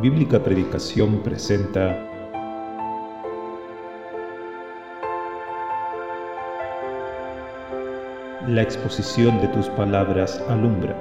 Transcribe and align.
Bíblica 0.00 0.42
Predicación 0.42 1.22
presenta 1.22 1.94
La 8.48 8.62
exposición 8.62 9.42
de 9.42 9.48
tus 9.48 9.68
palabras 9.68 10.42
alumbra. 10.48 10.96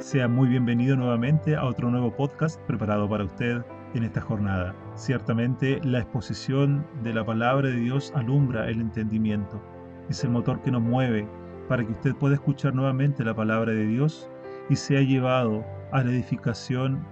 Sea 0.00 0.26
muy 0.26 0.48
bienvenido 0.48 0.96
nuevamente 0.96 1.54
a 1.54 1.64
otro 1.64 1.90
nuevo 1.92 2.10
podcast 2.10 2.60
preparado 2.62 3.08
para 3.08 3.22
usted 3.22 3.62
en 3.94 4.04
esta 4.04 4.20
jornada. 4.20 4.74
Ciertamente 4.94 5.80
la 5.84 6.00
exposición 6.00 6.86
de 7.02 7.14
la 7.14 7.24
palabra 7.24 7.68
de 7.68 7.76
Dios 7.76 8.12
alumbra 8.14 8.68
el 8.68 8.80
entendimiento. 8.80 9.60
Es 10.08 10.24
el 10.24 10.30
motor 10.30 10.60
que 10.62 10.70
nos 10.70 10.82
mueve 10.82 11.28
para 11.68 11.84
que 11.84 11.92
usted 11.92 12.14
pueda 12.16 12.34
escuchar 12.34 12.74
nuevamente 12.74 13.24
la 13.24 13.34
palabra 13.34 13.72
de 13.72 13.86
Dios 13.86 14.28
y 14.68 14.76
sea 14.76 15.00
llevado 15.02 15.64
a 15.92 16.02
la 16.02 16.10
edificación, 16.10 17.04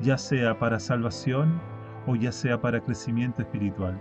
ya 0.00 0.18
sea 0.18 0.58
para 0.58 0.80
salvación 0.80 1.60
o 2.06 2.16
ya 2.16 2.32
sea 2.32 2.60
para 2.60 2.80
crecimiento 2.80 3.42
espiritual. 3.42 4.00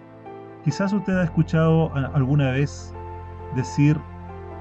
Quizás 0.63 0.93
usted 0.93 1.17
ha 1.17 1.23
escuchado 1.23 1.93
alguna 2.13 2.51
vez 2.51 2.93
decir, 3.55 3.97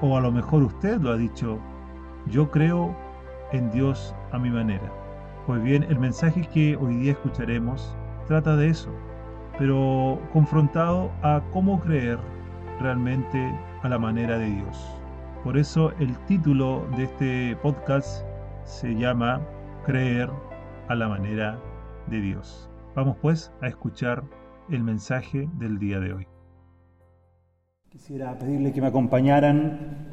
o 0.01 0.17
a 0.17 0.21
lo 0.21 0.31
mejor 0.31 0.63
usted 0.63 0.99
lo 0.99 1.11
ha 1.11 1.17
dicho, 1.17 1.59
yo 2.27 2.49
creo 2.51 2.95
en 3.51 3.71
Dios 3.71 4.15
a 4.31 4.39
mi 4.39 4.49
manera. 4.49 5.02
Pues 5.45 5.61
bien, 5.61 5.83
el 5.83 5.99
mensaje 5.99 6.47
que 6.53 6.77
hoy 6.77 6.95
día 6.95 7.11
escucharemos 7.11 7.97
trata 8.27 8.55
de 8.55 8.69
eso, 8.69 8.89
pero 9.57 10.17
confrontado 10.31 11.11
a 11.21 11.41
cómo 11.51 11.81
creer 11.81 12.17
realmente 12.79 13.53
a 13.81 13.89
la 13.89 13.99
manera 13.99 14.37
de 14.37 14.45
Dios. 14.45 14.97
Por 15.43 15.57
eso 15.57 15.91
el 15.99 16.17
título 16.27 16.87
de 16.95 17.03
este 17.03 17.57
podcast 17.57 18.25
se 18.63 18.95
llama 18.95 19.41
Creer 19.85 20.29
a 20.87 20.95
la 20.95 21.09
manera 21.09 21.59
de 22.07 22.21
Dios. 22.21 22.69
Vamos 22.95 23.17
pues 23.21 23.51
a 23.61 23.67
escuchar 23.67 24.23
el 24.69 24.81
mensaje 24.81 25.49
del 25.55 25.77
día 25.77 25.99
de 25.99 26.13
hoy. 26.13 26.27
Quisiera 27.89 28.39
pedirle 28.39 28.71
que 28.71 28.79
me 28.79 28.87
acompañaran 28.87 30.07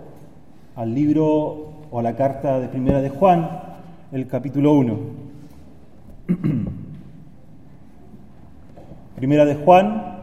al 0.74 0.92
libro 0.92 1.22
o 1.88 2.00
a 2.00 2.02
la 2.02 2.16
carta 2.16 2.58
de 2.58 2.66
Primera 2.66 3.00
de 3.00 3.10
Juan, 3.10 3.69
el 4.12 4.26
capítulo 4.26 4.72
1. 4.72 4.98
Primera 9.16 9.44
de 9.44 9.54
Juan, 9.54 10.18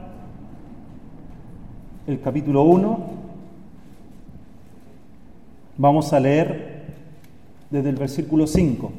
el 2.05 2.19
capítulo 2.19 2.63
1. 2.63 3.17
Vamos 5.77 6.11
a 6.11 6.19
leer 6.19 6.85
desde 7.69 7.89
el 7.89 7.95
versículo 7.95 8.45
5. 8.45 8.91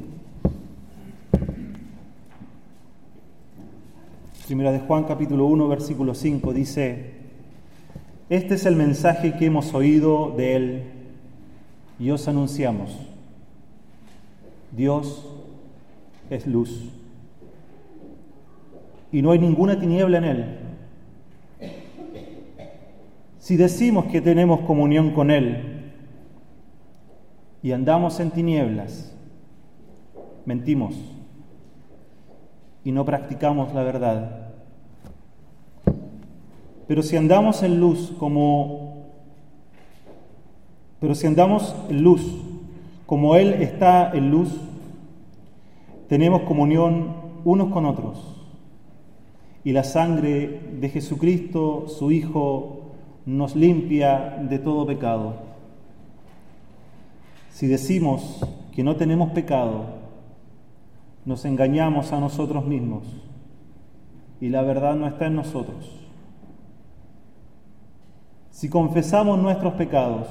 Primera 4.47 4.71
de 4.71 4.79
Juan, 4.79 5.03
capítulo 5.03 5.45
1, 5.45 5.67
versículo 5.67 6.15
5 6.15 6.53
dice, 6.53 7.11
Este 8.29 8.55
es 8.55 8.65
el 8.65 8.75
mensaje 8.75 9.37
que 9.37 9.45
hemos 9.45 9.75
oído 9.75 10.33
de 10.35 10.55
Él 10.55 10.83
y 11.99 12.09
os 12.09 12.27
anunciamos 12.27 13.08
Dios 14.71 15.25
es 16.29 16.45
luz 16.45 16.89
y 19.11 19.21
no 19.21 19.31
hay 19.31 19.39
ninguna 19.39 19.79
tiniebla 19.79 20.19
en 20.19 20.23
Él. 20.23 20.45
Si 23.39 23.57
decimos 23.57 24.05
que 24.05 24.21
tenemos 24.21 24.61
comunión 24.61 25.11
con 25.11 25.31
Él 25.31 25.91
y 27.63 27.71
andamos 27.71 28.19
en 28.19 28.31
tinieblas, 28.31 29.15
mentimos 30.45 30.95
y 32.83 32.91
no 32.91 33.05
practicamos 33.05 33.73
la 33.73 33.83
verdad. 33.83 34.51
Pero 36.87 37.01
si 37.01 37.17
andamos 37.17 37.63
en 37.63 37.79
luz 37.79 38.13
como 38.19 38.89
pero 40.99 41.15
si 41.15 41.27
andamos 41.27 41.73
en 41.89 42.01
luz 42.01 42.48
como 43.09 43.35
Él 43.35 43.53
está 43.63 44.11
en 44.11 44.29
luz, 44.29 44.55
tenemos 46.07 46.43
comunión 46.43 47.15
unos 47.43 47.73
con 47.73 47.87
otros. 47.87 48.23
Y 49.63 49.71
la 49.71 49.83
sangre 49.83 50.61
de 50.79 50.89
Jesucristo, 50.89 51.87
su 51.87 52.11
Hijo, 52.11 52.91
nos 53.25 53.55
limpia 53.55 54.37
de 54.47 54.59
todo 54.59 54.85
pecado. 54.85 55.37
Si 57.49 57.65
decimos 57.65 58.45
que 58.75 58.83
no 58.83 58.95
tenemos 58.95 59.31
pecado, 59.31 59.85
nos 61.25 61.45
engañamos 61.45 62.13
a 62.13 62.19
nosotros 62.19 62.63
mismos 62.63 63.05
y 64.39 64.49
la 64.49 64.61
verdad 64.61 64.95
no 64.95 65.07
está 65.07 65.25
en 65.25 65.35
nosotros. 65.35 65.99
Si 68.51 68.69
confesamos 68.69 69.39
nuestros 69.39 69.73
pecados, 69.73 70.27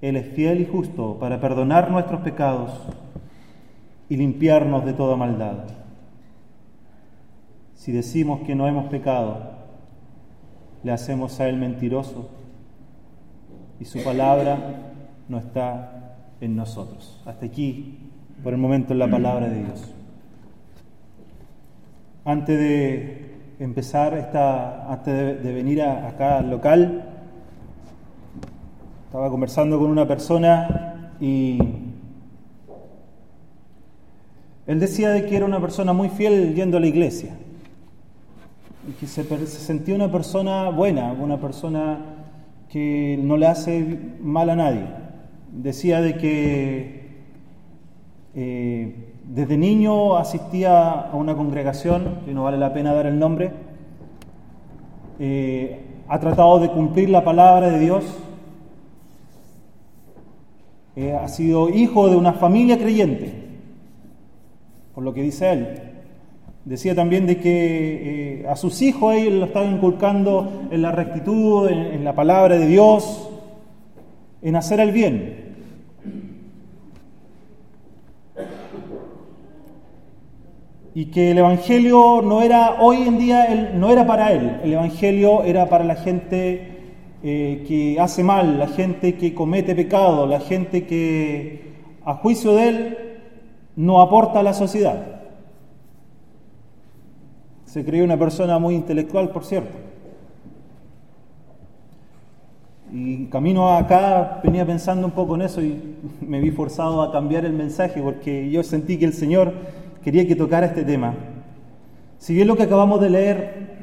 él 0.00 0.16
es 0.16 0.26
fiel 0.34 0.60
y 0.60 0.66
justo 0.66 1.18
para 1.18 1.40
perdonar 1.40 1.90
nuestros 1.90 2.20
pecados 2.20 2.70
y 4.08 4.16
limpiarnos 4.16 4.84
de 4.84 4.92
toda 4.92 5.16
maldad. 5.16 5.64
Si 7.74 7.92
decimos 7.92 8.40
que 8.40 8.54
no 8.54 8.66
hemos 8.66 8.86
pecado, 8.86 9.58
le 10.82 10.92
hacemos 10.92 11.38
a 11.40 11.48
Él 11.48 11.56
mentiroso 11.56 12.28
y 13.80 13.84
su 13.84 14.02
palabra 14.02 14.58
no 15.28 15.38
está 15.38 16.16
en 16.40 16.56
nosotros. 16.56 17.20
Hasta 17.26 17.46
aquí, 17.46 17.98
por 18.42 18.52
el 18.52 18.58
momento, 18.58 18.92
en 18.92 18.98
la 18.98 19.08
palabra 19.08 19.48
de 19.48 19.64
Dios. 19.64 19.94
Antes 22.24 22.58
de 22.58 23.36
empezar, 23.58 24.14
esta, 24.14 24.92
antes 24.92 25.42
de, 25.42 25.52
venir 25.52 25.82
acá 25.82 26.38
al 26.38 26.50
local, 26.50 27.07
estaba 29.08 29.30
conversando 29.30 29.78
con 29.78 29.90
una 29.90 30.06
persona 30.06 31.14
y 31.18 31.58
él 34.66 34.78
decía 34.78 35.08
de 35.08 35.24
que 35.24 35.34
era 35.34 35.46
una 35.46 35.62
persona 35.62 35.94
muy 35.94 36.10
fiel 36.10 36.54
yendo 36.54 36.76
a 36.76 36.80
la 36.80 36.88
iglesia 36.88 37.30
y 38.86 38.92
que 38.92 39.06
se, 39.06 39.24
sentía 39.46 39.94
una 39.94 40.12
persona 40.12 40.68
buena, 40.68 41.12
una 41.12 41.40
persona 41.40 42.00
que 42.68 43.18
no 43.22 43.38
le 43.38 43.46
hace 43.46 43.98
mal 44.20 44.50
a 44.50 44.56
nadie. 44.56 44.84
Decía 45.52 46.02
de 46.02 46.18
que 46.18 47.08
eh, 48.34 49.14
desde 49.24 49.56
niño 49.56 50.18
asistía 50.18 50.90
a 50.90 51.16
una 51.16 51.34
congregación, 51.34 52.18
que 52.26 52.34
no 52.34 52.44
vale 52.44 52.58
la 52.58 52.74
pena 52.74 52.92
dar 52.92 53.06
el 53.06 53.18
nombre, 53.18 53.52
eh, 55.18 55.80
ha 56.08 56.20
tratado 56.20 56.58
de 56.58 56.68
cumplir 56.68 57.08
la 57.08 57.24
palabra 57.24 57.70
de 57.70 57.78
Dios 57.78 58.04
ha 61.20 61.28
sido 61.28 61.68
hijo 61.68 62.08
de 62.08 62.16
una 62.16 62.32
familia 62.32 62.78
creyente, 62.78 63.32
por 64.94 65.04
lo 65.04 65.14
que 65.14 65.22
dice 65.22 65.52
él. 65.52 65.68
Decía 66.64 66.94
también 66.94 67.26
de 67.26 67.38
que 67.38 68.42
eh, 68.42 68.46
a 68.48 68.56
sus 68.56 68.82
hijos 68.82 69.14
él 69.14 69.40
lo 69.40 69.46
estaba 69.46 69.64
inculcando 69.64 70.66
en 70.70 70.82
la 70.82 70.92
rectitud, 70.92 71.68
en, 71.70 72.04
la 72.04 72.14
palabra 72.14 72.58
de 72.58 72.66
Dios, 72.66 73.30
en 74.42 74.56
hacer 74.56 74.80
el 74.80 74.92
bien. 74.92 75.54
Y 80.94 81.06
que 81.06 81.30
el 81.30 81.38
Evangelio 81.38 82.20
no 82.22 82.42
era, 82.42 82.82
hoy 82.82 83.02
en 83.02 83.18
día, 83.18 83.72
no 83.74 83.90
era 83.90 84.06
para 84.06 84.32
él, 84.32 84.60
el 84.64 84.72
Evangelio 84.74 85.44
era 85.44 85.68
para 85.68 85.84
la 85.84 85.94
gente 85.94 86.77
eh, 87.22 87.64
que 87.66 87.98
hace 87.98 88.22
mal, 88.22 88.58
la 88.58 88.68
gente 88.68 89.16
que 89.16 89.34
comete 89.34 89.74
pecado, 89.74 90.26
la 90.26 90.40
gente 90.40 90.86
que 90.86 91.72
a 92.04 92.14
juicio 92.14 92.54
de 92.54 92.68
él 92.68 92.98
no 93.76 94.00
aporta 94.00 94.40
a 94.40 94.42
la 94.42 94.54
sociedad. 94.54 95.22
Se 97.64 97.84
cree 97.84 98.02
una 98.02 98.16
persona 98.16 98.58
muy 98.58 98.74
intelectual, 98.74 99.30
por 99.30 99.44
cierto. 99.44 99.76
Y 102.92 103.26
camino 103.26 103.76
acá 103.76 104.40
venía 104.42 104.64
pensando 104.64 105.06
un 105.06 105.12
poco 105.12 105.34
en 105.34 105.42
eso 105.42 105.60
y 105.60 105.96
me 106.20 106.40
vi 106.40 106.50
forzado 106.50 107.02
a 107.02 107.12
cambiar 107.12 107.44
el 107.44 107.52
mensaje 107.52 108.00
porque 108.00 108.48
yo 108.48 108.62
sentí 108.62 108.98
que 108.98 109.04
el 109.04 109.12
Señor 109.12 109.52
quería 110.02 110.26
que 110.26 110.36
tocara 110.36 110.66
este 110.66 110.84
tema. 110.84 111.14
Si 112.18 112.34
bien 112.34 112.48
lo 112.48 112.56
que 112.56 112.62
acabamos 112.62 113.00
de 113.00 113.10
leer 113.10 113.77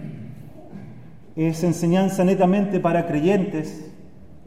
es 1.36 1.64
enseñanza 1.64 2.24
netamente 2.24 2.80
para 2.80 3.08
creyentes 3.08 3.92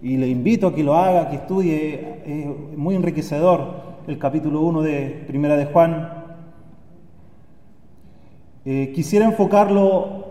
y 0.03 0.17
le 0.17 0.29
invito 0.29 0.69
a 0.69 0.75
que 0.75 0.85
lo 0.85 0.95
haga, 0.95 1.29
que 1.29 1.37
estudie, 1.37 2.23
es 2.25 2.79
muy 2.79 2.95
enriquecedor 2.95 3.89
el 4.07 4.19
capítulo 4.19 4.63
1 4.63 4.83
de 4.83 5.25
Primera 5.27 5.57
de 5.57 5.67
Juan. 5.67 6.09
Eh, 8.65 8.93
quisiera 8.95 9.27
enfocarlo 9.27 10.29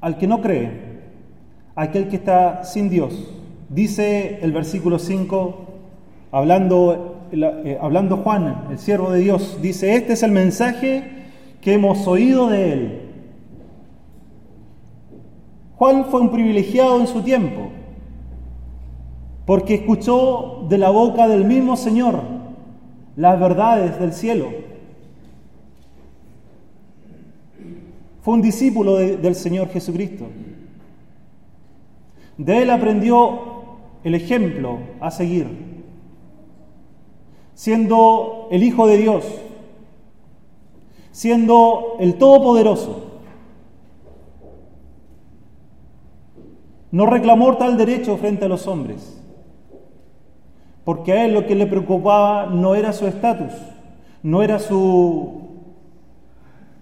al 0.00 0.18
que 0.18 0.26
no 0.26 0.40
cree, 0.40 0.70
aquel 1.76 2.08
que 2.08 2.16
está 2.16 2.64
sin 2.64 2.90
Dios. 2.90 3.32
Dice 3.68 4.38
el 4.42 4.52
versículo 4.52 4.98
5, 4.98 5.66
hablando, 6.32 7.28
eh, 7.30 7.78
hablando 7.80 8.16
Juan, 8.16 8.66
el 8.70 8.78
siervo 8.78 9.10
de 9.10 9.20
Dios, 9.20 9.58
dice, 9.62 9.94
este 9.94 10.14
es 10.14 10.22
el 10.22 10.32
mensaje 10.32 11.04
que 11.60 11.74
hemos 11.74 12.06
oído 12.08 12.48
de 12.48 12.72
él. 12.72 13.03
Juan 15.76 16.04
fue 16.06 16.20
un 16.20 16.30
privilegiado 16.30 17.00
en 17.00 17.06
su 17.06 17.22
tiempo, 17.22 17.70
porque 19.44 19.74
escuchó 19.74 20.66
de 20.68 20.78
la 20.78 20.90
boca 20.90 21.28
del 21.28 21.44
mismo 21.44 21.76
Señor 21.76 22.20
las 23.16 23.38
verdades 23.38 23.98
del 23.98 24.12
cielo. 24.12 24.48
Fue 28.22 28.34
un 28.34 28.42
discípulo 28.42 28.96
del 28.96 29.34
Señor 29.34 29.68
Jesucristo. 29.68 30.24
De 32.38 32.62
él 32.62 32.70
aprendió 32.70 33.38
el 34.02 34.14
ejemplo 34.14 34.78
a 35.00 35.10
seguir, 35.10 35.46
siendo 37.54 38.48
el 38.50 38.62
Hijo 38.62 38.86
de 38.86 38.96
Dios, 38.96 39.24
siendo 41.12 41.96
el 42.00 42.14
Todopoderoso. 42.14 43.13
No 46.94 47.06
reclamó 47.06 47.56
tal 47.56 47.76
derecho 47.76 48.16
frente 48.18 48.44
a 48.44 48.48
los 48.48 48.68
hombres, 48.68 49.20
porque 50.84 51.12
a 51.12 51.24
él 51.24 51.34
lo 51.34 51.44
que 51.44 51.56
le 51.56 51.66
preocupaba 51.66 52.46
no 52.46 52.76
era 52.76 52.92
su 52.92 53.08
estatus, 53.08 53.52
no 54.22 54.44
era 54.44 54.60
su 54.60 55.40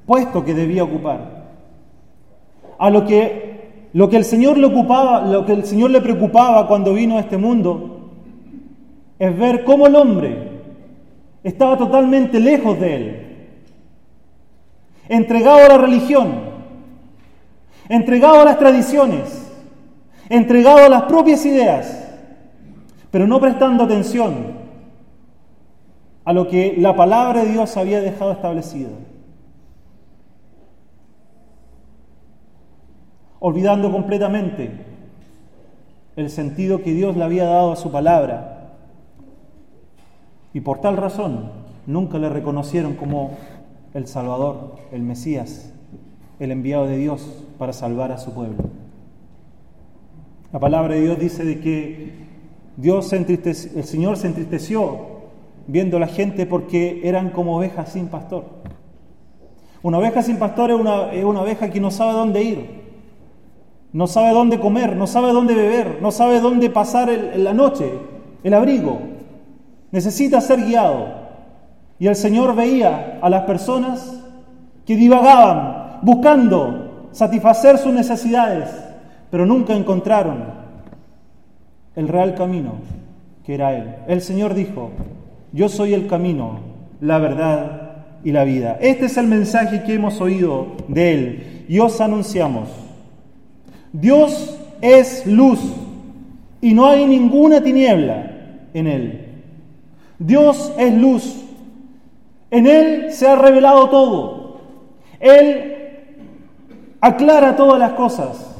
puesto 0.04 0.44
que 0.44 0.52
debía 0.52 0.84
ocupar. 0.84 1.46
A 2.78 2.90
lo 2.90 3.06
que 3.06 3.88
lo 3.94 4.10
que 4.10 4.18
el 4.18 4.26
Señor 4.26 4.58
le 4.58 4.66
ocupaba, 4.66 5.22
lo 5.22 5.46
que 5.46 5.54
el 5.54 5.64
Señor 5.64 5.90
le 5.90 6.02
preocupaba 6.02 6.68
cuando 6.68 6.92
vino 6.92 7.16
a 7.16 7.20
este 7.20 7.38
mundo 7.38 8.10
es 9.18 9.38
ver 9.38 9.64
cómo 9.64 9.86
el 9.86 9.96
hombre 9.96 10.60
estaba 11.42 11.78
totalmente 11.78 12.38
lejos 12.38 12.78
de 12.78 12.96
él, 12.96 13.26
entregado 15.08 15.64
a 15.64 15.68
la 15.68 15.78
religión, 15.78 16.34
entregado 17.88 18.42
a 18.42 18.44
las 18.44 18.58
tradiciones, 18.58 19.41
entregado 20.36 20.78
a 20.78 20.88
las 20.88 21.02
propias 21.02 21.44
ideas, 21.46 22.08
pero 23.10 23.26
no 23.26 23.40
prestando 23.40 23.84
atención 23.84 24.62
a 26.24 26.32
lo 26.32 26.48
que 26.48 26.74
la 26.78 26.94
palabra 26.94 27.44
de 27.44 27.50
Dios 27.50 27.76
había 27.76 28.00
dejado 28.00 28.32
establecido. 28.32 28.90
olvidando 33.44 33.90
completamente 33.90 34.70
el 36.14 36.30
sentido 36.30 36.80
que 36.80 36.92
Dios 36.92 37.16
le 37.16 37.24
había 37.24 37.44
dado 37.44 37.72
a 37.72 37.76
su 37.76 37.90
palabra. 37.90 38.76
Y 40.54 40.60
por 40.60 40.80
tal 40.80 40.96
razón 40.96 41.50
nunca 41.84 42.18
le 42.18 42.28
reconocieron 42.28 42.94
como 42.94 43.32
el 43.94 44.06
Salvador, 44.06 44.76
el 44.92 45.02
Mesías, 45.02 45.72
el 46.38 46.52
enviado 46.52 46.86
de 46.86 46.96
Dios 46.98 47.44
para 47.58 47.72
salvar 47.72 48.12
a 48.12 48.18
su 48.18 48.32
pueblo. 48.32 48.62
La 50.52 50.60
palabra 50.60 50.94
de 50.94 51.00
Dios 51.00 51.18
dice 51.18 51.44
de 51.46 51.60
que 51.60 52.12
Dios 52.76 53.10
el 53.12 53.84
Señor 53.84 54.18
se 54.18 54.26
entristeció 54.26 54.98
viendo 55.66 55.96
a 55.96 56.00
la 56.00 56.08
gente 56.08 56.44
porque 56.44 57.00
eran 57.04 57.30
como 57.30 57.56
ovejas 57.56 57.92
sin 57.92 58.08
pastor. 58.08 58.44
Una 59.82 59.98
oveja 59.98 60.22
sin 60.22 60.36
pastor 60.36 60.70
es 60.70 60.78
una, 60.78 61.10
es 61.10 61.24
una 61.24 61.40
oveja 61.40 61.70
que 61.70 61.80
no 61.80 61.90
sabe 61.90 62.12
dónde 62.12 62.42
ir, 62.42 62.82
no 63.94 64.06
sabe 64.06 64.34
dónde 64.34 64.60
comer, 64.60 64.94
no 64.94 65.06
sabe 65.06 65.32
dónde 65.32 65.54
beber, 65.54 65.98
no 66.02 66.10
sabe 66.10 66.40
dónde 66.40 66.68
pasar 66.68 67.08
la 67.10 67.54
noche, 67.54 67.90
el 68.44 68.52
abrigo. 68.52 69.00
Necesita 69.90 70.42
ser 70.42 70.62
guiado. 70.64 71.22
Y 71.98 72.08
el 72.08 72.16
Señor 72.16 72.54
veía 72.54 73.18
a 73.22 73.30
las 73.30 73.44
personas 73.44 74.22
que 74.84 74.96
divagaban 74.96 76.00
buscando 76.02 77.08
satisfacer 77.12 77.78
sus 77.78 77.92
necesidades, 77.92 78.91
pero 79.32 79.46
nunca 79.46 79.74
encontraron 79.74 80.44
el 81.96 82.06
real 82.06 82.34
camino, 82.34 82.74
que 83.42 83.54
era 83.54 83.74
Él. 83.74 83.94
El 84.06 84.20
Señor 84.20 84.52
dijo, 84.52 84.90
yo 85.52 85.70
soy 85.70 85.94
el 85.94 86.06
camino, 86.06 86.60
la 87.00 87.16
verdad 87.16 87.92
y 88.22 88.32
la 88.32 88.44
vida. 88.44 88.76
Este 88.78 89.06
es 89.06 89.16
el 89.16 89.28
mensaje 89.28 89.84
que 89.84 89.94
hemos 89.94 90.20
oído 90.20 90.66
de 90.86 91.14
Él 91.14 91.64
y 91.66 91.78
os 91.78 91.98
anunciamos. 92.02 92.68
Dios 93.90 94.58
es 94.82 95.26
luz 95.26 95.60
y 96.60 96.74
no 96.74 96.84
hay 96.84 97.06
ninguna 97.06 97.62
tiniebla 97.62 98.32
en 98.74 98.86
Él. 98.86 99.28
Dios 100.18 100.74
es 100.76 100.92
luz. 100.92 101.42
En 102.50 102.66
Él 102.66 103.10
se 103.12 103.26
ha 103.26 103.36
revelado 103.36 103.88
todo. 103.88 104.58
Él 105.20 105.74
aclara 107.00 107.56
todas 107.56 107.78
las 107.78 107.92
cosas. 107.92 108.51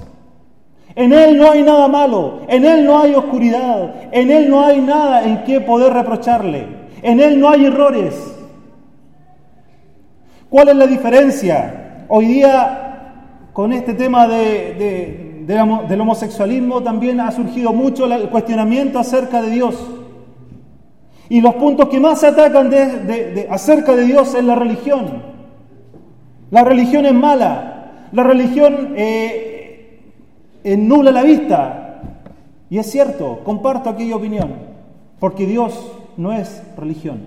En 0.94 1.12
Él 1.12 1.38
no 1.38 1.50
hay 1.50 1.62
nada 1.62 1.88
malo, 1.88 2.40
en 2.48 2.64
Él 2.64 2.84
no 2.84 3.00
hay 3.00 3.14
oscuridad, 3.14 3.94
en 4.12 4.30
Él 4.30 4.50
no 4.50 4.64
hay 4.64 4.80
nada 4.80 5.24
en 5.24 5.44
que 5.44 5.60
poder 5.60 5.92
reprocharle, 5.92 6.66
en 7.02 7.20
Él 7.20 7.40
no 7.40 7.48
hay 7.48 7.66
errores. 7.66 8.14
¿Cuál 10.50 10.68
es 10.68 10.76
la 10.76 10.86
diferencia? 10.86 12.04
Hoy 12.08 12.26
día 12.26 12.82
con 13.54 13.72
este 13.72 13.94
tema 13.94 14.28
de, 14.28 15.44
del 15.46 16.00
homosexualismo 16.00 16.82
también 16.82 17.20
ha 17.20 17.32
surgido 17.32 17.72
mucho 17.72 18.04
el 18.04 18.28
cuestionamiento 18.28 18.98
acerca 18.98 19.40
de 19.40 19.50
Dios. 19.50 19.74
Y 21.30 21.40
los 21.40 21.54
puntos 21.54 21.88
que 21.88 21.98
más 21.98 22.20
se 22.20 22.26
atacan 22.26 22.70
acerca 23.48 23.96
de 23.96 24.04
Dios 24.04 24.34
es 24.34 24.44
la 24.44 24.54
religión. 24.54 25.22
La 26.50 26.64
religión 26.64 27.06
es 27.06 27.14
mala, 27.14 28.08
la 28.12 28.22
religión 28.22 28.92
eh, 28.94 29.51
nula 30.64 31.10
la 31.10 31.22
vista. 31.22 32.00
Y 32.70 32.78
es 32.78 32.90
cierto, 32.90 33.40
comparto 33.44 33.90
aquella 33.90 34.16
opinión, 34.16 34.54
porque 35.18 35.46
Dios 35.46 35.92
no 36.16 36.32
es 36.32 36.62
religión. 36.76 37.20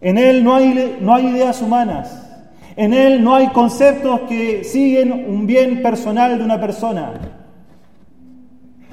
En 0.00 0.18
Él 0.18 0.42
no 0.44 0.54
hay, 0.54 0.98
no 1.00 1.14
hay 1.14 1.28
ideas 1.28 1.62
humanas, 1.62 2.28
en 2.76 2.92
Él 2.92 3.22
no 3.22 3.34
hay 3.34 3.48
conceptos 3.48 4.22
que 4.22 4.64
siguen 4.64 5.12
un 5.12 5.46
bien 5.46 5.82
personal 5.82 6.38
de 6.38 6.44
una 6.44 6.60
persona. 6.60 7.12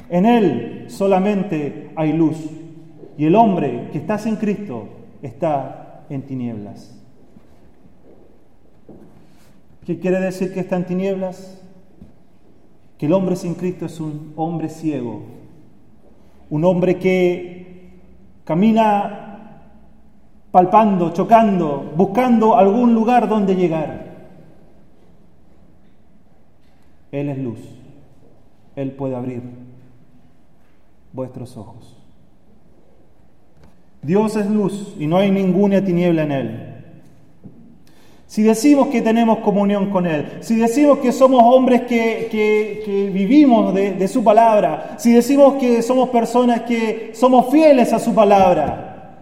En 0.10 0.26
Él 0.26 0.86
solamente 0.88 1.92
hay 1.96 2.14
luz. 2.14 2.38
Y 3.18 3.26
el 3.26 3.36
hombre 3.36 3.90
que 3.92 3.98
está 3.98 4.18
sin 4.18 4.38
Cristo 4.38 4.88
está 5.22 6.06
en 6.10 6.22
tinieblas. 6.22 6.96
¿Qué 9.86 10.00
quiere 10.00 10.20
decir 10.20 10.54
que 10.54 10.60
está 10.60 10.76
en 10.76 10.86
tinieblas? 10.86 11.60
Que 13.00 13.06
el 13.06 13.14
hombre 13.14 13.36
sin 13.38 13.56
Cristo 13.56 13.86
es 13.86 14.00
un 14.00 14.34
hombre 14.36 14.70
ciego. 14.70 15.22
Un 16.50 16.66
hombre 16.66 17.00
que 17.00 17.94
camina 18.44 19.30
palpando, 20.52 21.14
chocando, 21.14 21.94
buscando 21.96 22.58
algún 22.58 22.94
lugar 22.94 23.30
donde 23.30 23.56
llegar. 23.56 24.10
Él 27.12 27.30
es 27.30 27.38
luz. 27.38 27.60
Él 28.76 28.92
puede 28.92 29.16
abrir 29.16 29.44
vuestros 31.14 31.56
ojos. 31.56 31.96
Dios 34.02 34.36
es 34.36 34.50
luz 34.50 34.96
y 35.00 35.08
no 35.08 35.18
hay 35.18 35.32
ninguna 35.32 35.84
tiniebla 35.84 36.24
en 36.24 36.32
Él. 36.32 36.69
Si 38.30 38.44
decimos 38.44 38.90
que 38.90 39.02
tenemos 39.02 39.40
comunión 39.40 39.90
con 39.90 40.06
Él, 40.06 40.38
si 40.42 40.56
decimos 40.56 41.00
que 41.00 41.12
somos 41.12 41.42
hombres 41.44 41.82
que, 41.88 43.10
vivimos 43.12 43.74
de, 43.74 43.94
de 43.94 44.08
su 44.08 44.24
palabra, 44.24 44.98
si 45.00 45.12
decimos 45.12 45.56
que 45.56 45.82
somos 45.82 46.10
personas 46.10 46.62
que 46.62 47.10
somos 47.16 47.50
fieles 47.50 47.92
a 47.92 47.98
su 47.98 48.14
palabra, 48.14 49.16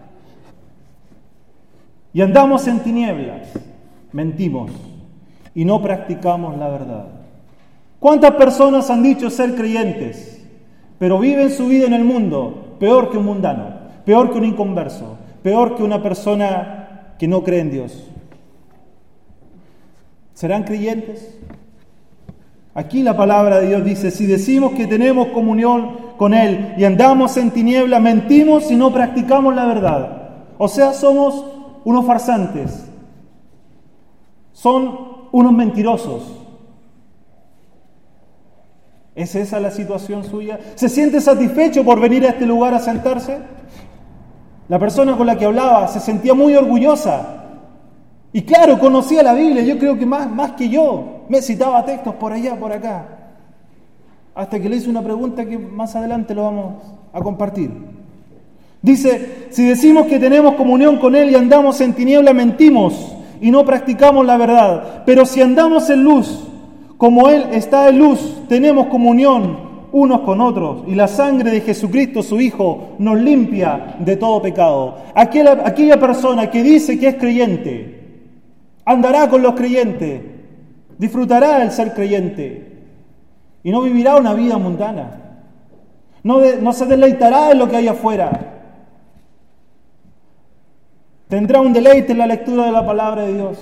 y 2.12 2.20
andamos 2.20 2.66
en 2.68 2.80
tinieblas, 2.80 3.48
mentimos 4.12 4.72
y 5.54 5.64
no 5.64 5.80
practicamos 5.80 6.58
la 6.58 6.68
verdad. 6.68 7.06
¿Cuántas 7.98 8.32
personas 8.32 8.90
han 8.90 9.02
dicho 9.02 9.30
ser 9.30 9.54
creyentes, 9.54 10.46
pero 10.98 11.18
viven 11.18 11.50
su 11.50 11.66
vida 11.66 11.86
en 11.86 11.94
el 11.94 12.04
mundo 12.04 12.76
peor 12.78 13.10
que 13.10 13.16
un 13.16 13.24
mundano, 13.24 13.70
peor 14.04 14.30
que 14.30 14.36
un 14.36 14.44
inconverso, 14.44 15.16
peor 15.42 15.76
que 15.76 15.82
una 15.82 16.02
persona 16.02 17.14
que 17.18 17.26
no 17.26 17.42
cree 17.42 17.60
en 17.60 17.70
Dios? 17.70 18.04
¿Serán 20.38 20.62
creyentes? 20.62 21.36
Aquí 22.72 23.02
la 23.02 23.16
palabra 23.16 23.58
de 23.58 23.66
Dios 23.66 23.84
dice, 23.84 24.12
si 24.12 24.24
decimos 24.24 24.70
que 24.70 24.86
tenemos 24.86 25.30
comunión 25.30 25.96
con 26.16 26.32
Él 26.32 26.74
y 26.78 26.84
andamos 26.84 27.36
en 27.38 27.50
tinieblas, 27.50 28.00
mentimos 28.00 28.70
y 28.70 28.76
no 28.76 28.92
practicamos 28.92 29.56
la 29.56 29.66
verdad. 29.66 30.28
O 30.56 30.68
sea, 30.68 30.92
somos 30.92 31.44
unos 31.84 32.06
farsantes, 32.06 32.86
son 34.52 34.96
unos 35.32 35.52
mentirosos. 35.52 36.22
¿Es 39.16 39.34
esa 39.34 39.58
la 39.58 39.72
situación 39.72 40.22
suya? 40.22 40.60
¿Se 40.76 40.88
siente 40.88 41.20
satisfecho 41.20 41.82
por 41.82 41.98
venir 41.98 42.24
a 42.24 42.28
este 42.28 42.46
lugar 42.46 42.74
a 42.74 42.78
sentarse? 42.78 43.40
La 44.68 44.78
persona 44.78 45.16
con 45.16 45.26
la 45.26 45.36
que 45.36 45.46
hablaba 45.46 45.88
se 45.88 45.98
sentía 45.98 46.32
muy 46.32 46.54
orgullosa. 46.54 47.37
Y 48.38 48.42
claro, 48.42 48.78
conocía 48.78 49.20
la 49.24 49.34
Biblia, 49.34 49.64
yo 49.64 49.76
creo 49.78 49.98
que 49.98 50.06
más, 50.06 50.30
más 50.30 50.52
que 50.52 50.68
yo. 50.68 51.24
Me 51.28 51.42
citaba 51.42 51.84
textos 51.84 52.14
por 52.14 52.32
allá, 52.32 52.54
por 52.54 52.72
acá. 52.72 53.04
Hasta 54.32 54.60
que 54.60 54.68
le 54.68 54.76
hice 54.76 54.88
una 54.88 55.02
pregunta 55.02 55.44
que 55.44 55.58
más 55.58 55.96
adelante 55.96 56.36
lo 56.36 56.44
vamos 56.44 56.74
a 57.12 57.20
compartir. 57.20 57.68
Dice, 58.80 59.48
si 59.50 59.64
decimos 59.66 60.06
que 60.06 60.20
tenemos 60.20 60.54
comunión 60.54 60.98
con 60.98 61.16
Él 61.16 61.30
y 61.30 61.34
andamos 61.34 61.80
en 61.80 61.94
tiniebla, 61.94 62.32
mentimos 62.32 63.12
y 63.40 63.50
no 63.50 63.64
practicamos 63.64 64.24
la 64.24 64.36
verdad. 64.36 65.02
Pero 65.04 65.26
si 65.26 65.42
andamos 65.42 65.90
en 65.90 66.04
luz, 66.04 66.46
como 66.96 67.28
Él 67.30 67.44
está 67.50 67.88
en 67.88 67.98
luz, 67.98 68.42
tenemos 68.48 68.86
comunión 68.86 69.66
unos 69.90 70.20
con 70.20 70.40
otros 70.40 70.84
y 70.86 70.94
la 70.94 71.08
sangre 71.08 71.50
de 71.50 71.60
Jesucristo, 71.60 72.22
su 72.22 72.40
Hijo, 72.40 72.90
nos 73.00 73.18
limpia 73.18 73.96
de 73.98 74.14
todo 74.14 74.40
pecado. 74.40 74.98
Aquella, 75.12 75.60
aquella 75.64 75.98
persona 75.98 76.48
que 76.48 76.62
dice 76.62 77.00
que 77.00 77.08
es 77.08 77.14
creyente, 77.16 77.97
andará 78.88 79.28
con 79.28 79.42
los 79.42 79.54
creyentes, 79.54 80.22
disfrutará 80.96 81.62
el 81.62 81.70
ser 81.70 81.92
creyente 81.92 82.72
y 83.62 83.70
no 83.70 83.82
vivirá 83.82 84.16
una 84.16 84.32
vida 84.32 84.56
mundana. 84.56 85.10
No, 86.22 86.40
no 86.60 86.72
se 86.72 86.86
deleitará 86.86 87.50
en 87.50 87.58
lo 87.58 87.68
que 87.68 87.76
hay 87.76 87.88
afuera. 87.88 88.30
Tendrá 91.28 91.60
un 91.60 91.74
deleite 91.74 92.12
en 92.12 92.18
la 92.18 92.26
lectura 92.26 92.64
de 92.64 92.72
la 92.72 92.86
palabra 92.86 93.22
de 93.22 93.34
Dios. 93.34 93.58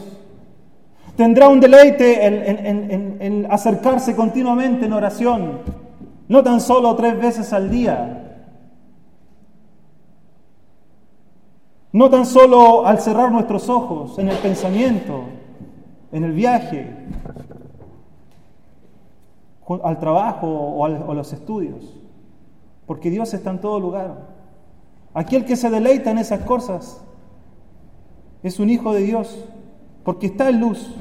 Tendrá 1.17 1.49
un 1.49 1.59
deleite 1.59 2.25
en, 2.25 3.49
acercarse 3.51 4.15
continuamente 4.15 4.87
en 4.87 4.93
oración, 4.93 5.59
no 6.29 6.43
tan 6.45 6.61
solo 6.61 6.95
tres 6.95 7.19
veces 7.19 7.53
al 7.53 7.69
día. 7.69 8.26
No 11.97 12.11
tan 12.11 12.27
solo 12.27 12.87
al 12.87 13.01
cerrar 13.01 13.33
nuestros 13.33 13.71
ojos 13.71 14.19
en 14.19 14.29
el 14.29 14.37
pensamiento, 14.37 15.23
en 16.13 16.25
el 16.25 16.33
viaje, 16.33 16.95
al 19.83 19.99
trabajo 19.99 20.47
o, 20.47 20.85
a 20.85 21.15
los 21.15 21.33
estudios, 21.33 21.99
porque 22.85 23.09
Dios 23.09 23.33
está 23.33 23.49
en 23.49 23.63
todo 23.63 23.81
lugar. 23.81 24.27
Aquel 25.15 25.47
que 25.47 25.57
se 25.57 25.71
deleita 25.71 26.11
en 26.11 26.19
esas 26.19 26.41
cosas 26.41 27.03
es 28.43 28.61
un 28.61 28.69
hijo 28.69 28.93
de 28.93 29.01
Dios, 29.01 29.35
porque 30.05 30.27
está 30.27 30.51
en 30.51 30.61
luz, 30.61 30.95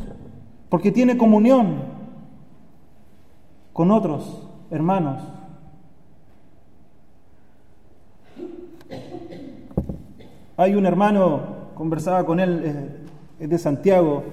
porque 0.70 0.94
tiene 0.94 1.18
comunión 1.18 1.76
con 3.74 3.92
otros 3.92 4.48
hermanos. 4.72 5.22
Hay 10.58 10.76
un 10.76 10.86
hermano, 10.86 11.42
conversaba 11.76 12.26
con 12.26 12.40
él, 12.40 12.62
eh, 12.64 12.90
es 13.40 13.50
de 13.50 13.58
Santiago, 13.58 14.24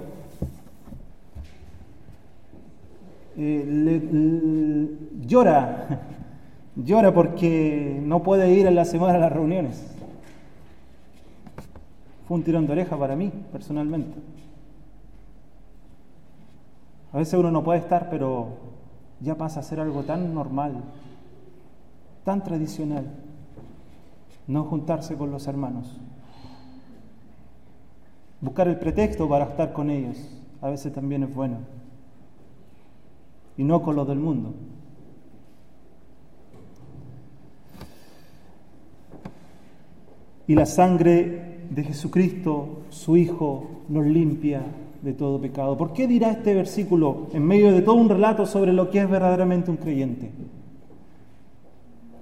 eh, 3.36 4.88
llora, 5.26 6.00
llora 6.76 7.12
porque 7.12 8.00
no 8.04 8.22
puede 8.22 8.52
ir 8.52 8.66
en 8.66 8.74
la 8.74 8.84
semana 8.84 9.14
a 9.14 9.18
las 9.18 9.32
reuniones 9.32 9.92
un 12.34 12.42
tirón 12.42 12.66
de 12.66 12.72
oreja 12.72 12.96
para 12.96 13.14
mí, 13.14 13.30
personalmente. 13.52 14.18
A 17.12 17.18
veces 17.18 17.38
uno 17.38 17.50
no 17.50 17.62
puede 17.62 17.80
estar, 17.80 18.08
pero 18.08 18.48
ya 19.20 19.36
pasa 19.36 19.60
a 19.60 19.62
ser 19.62 19.80
algo 19.80 20.02
tan 20.02 20.34
normal, 20.34 20.82
tan 22.24 22.42
tradicional, 22.42 23.04
no 24.46 24.64
juntarse 24.64 25.16
con 25.16 25.30
los 25.30 25.46
hermanos. 25.46 25.94
Buscar 28.42 28.66
el 28.66 28.76
pretexto 28.76 29.28
para 29.28 29.44
estar 29.44 29.72
con 29.72 29.88
ellos 29.88 30.18
a 30.60 30.68
veces 30.68 30.92
también 30.92 31.22
es 31.22 31.34
bueno. 31.34 31.58
Y 33.56 33.64
no 33.64 33.82
con 33.82 33.96
los 33.96 34.06
del 34.06 34.18
mundo. 34.18 34.52
Y 40.48 40.54
la 40.54 40.66
sangre 40.66 41.60
de 41.70 41.84
Jesucristo, 41.84 42.82
su 42.90 43.16
Hijo, 43.16 43.84
nos 43.88 44.06
limpia 44.06 44.62
de 45.02 45.12
todo 45.12 45.40
pecado. 45.40 45.76
¿Por 45.76 45.92
qué 45.92 46.08
dirá 46.08 46.32
este 46.32 46.54
versículo 46.54 47.28
en 47.32 47.44
medio 47.44 47.72
de 47.72 47.82
todo 47.82 47.94
un 47.94 48.08
relato 48.08 48.44
sobre 48.44 48.72
lo 48.72 48.90
que 48.90 49.00
es 49.00 49.08
verdaderamente 49.08 49.70
un 49.70 49.76
creyente? 49.76 50.30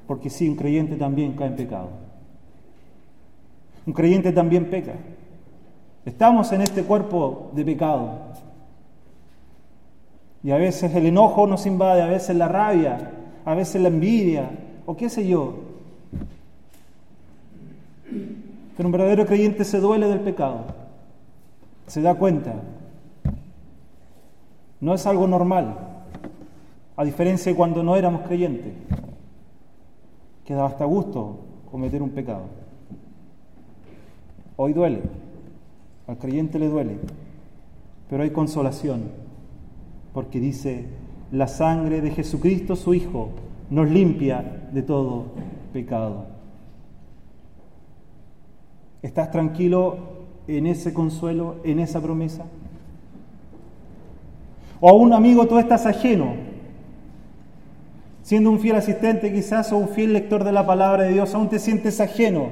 Porque 0.06 0.28
sí, 0.28 0.48
un 0.48 0.56
creyente 0.56 0.96
también 0.96 1.32
cae 1.32 1.48
en 1.48 1.56
pecado. 1.56 1.88
Un 3.86 3.92
creyente 3.92 4.32
también 4.32 4.68
peca. 4.68 4.94
Estamos 6.04 6.50
en 6.52 6.62
este 6.62 6.82
cuerpo 6.82 7.50
de 7.54 7.64
pecado. 7.64 8.18
Y 10.42 10.50
a 10.50 10.56
veces 10.56 10.94
el 10.94 11.06
enojo 11.06 11.46
nos 11.46 11.66
invade, 11.66 12.00
a 12.00 12.06
veces 12.06 12.36
la 12.36 12.48
rabia, 12.48 13.12
a 13.44 13.54
veces 13.54 13.82
la 13.82 13.88
envidia, 13.88 14.50
o 14.86 14.96
qué 14.96 15.10
sé 15.10 15.26
yo. 15.26 15.54
Pero 18.76 18.88
un 18.88 18.92
verdadero 18.92 19.26
creyente 19.26 19.64
se 19.64 19.78
duele 19.78 20.08
del 20.08 20.20
pecado, 20.20 20.64
se 21.86 22.00
da 22.00 22.14
cuenta. 22.14 22.54
No 24.80 24.94
es 24.94 25.06
algo 25.06 25.26
normal, 25.26 25.76
a 26.96 27.04
diferencia 27.04 27.52
de 27.52 27.56
cuando 27.56 27.82
no 27.82 27.94
éramos 27.96 28.22
creyentes, 28.22 28.72
que 30.46 30.54
daba 30.54 30.68
hasta 30.68 30.86
gusto 30.86 31.40
cometer 31.70 32.02
un 32.02 32.10
pecado. 32.10 32.44
Hoy 34.56 34.72
duele, 34.72 35.02
al 36.10 36.18
creyente 36.18 36.58
le 36.58 36.68
duele, 36.68 36.96
pero 38.08 38.24
hay 38.24 38.30
consolación, 38.30 39.04
porque 40.12 40.40
dice, 40.40 40.86
la 41.30 41.46
sangre 41.46 42.00
de 42.00 42.10
Jesucristo 42.10 42.74
su 42.74 42.94
Hijo 42.94 43.28
nos 43.70 43.88
limpia 43.88 44.66
de 44.72 44.82
todo 44.82 45.26
pecado. 45.72 46.26
¿Estás 49.02 49.30
tranquilo 49.30 49.98
en 50.48 50.66
ese 50.66 50.92
consuelo, 50.92 51.58
en 51.62 51.78
esa 51.78 52.00
promesa? 52.00 52.44
O 54.80 54.88
a 54.88 54.92
un 54.92 55.12
amigo 55.12 55.46
tú 55.46 55.58
estás 55.60 55.86
ajeno, 55.86 56.32
siendo 58.24 58.50
un 58.50 58.58
fiel 58.58 58.74
asistente 58.74 59.32
quizás 59.32 59.70
o 59.72 59.78
un 59.78 59.88
fiel 59.90 60.12
lector 60.12 60.42
de 60.42 60.50
la 60.50 60.66
palabra 60.66 61.04
de 61.04 61.12
Dios, 61.12 61.32
aún 61.36 61.48
te 61.48 61.60
sientes 61.60 62.00
ajeno 62.00 62.48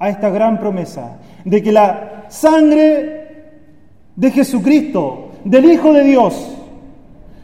a 0.00 0.08
esta 0.08 0.30
gran 0.30 0.58
promesa 0.58 1.20
de 1.44 1.62
que 1.62 1.70
la 1.70 2.21
sangre 2.32 3.42
de 4.16 4.30
Jesucristo, 4.30 5.32
del 5.44 5.70
Hijo 5.70 5.92
de 5.92 6.02
Dios, 6.02 6.56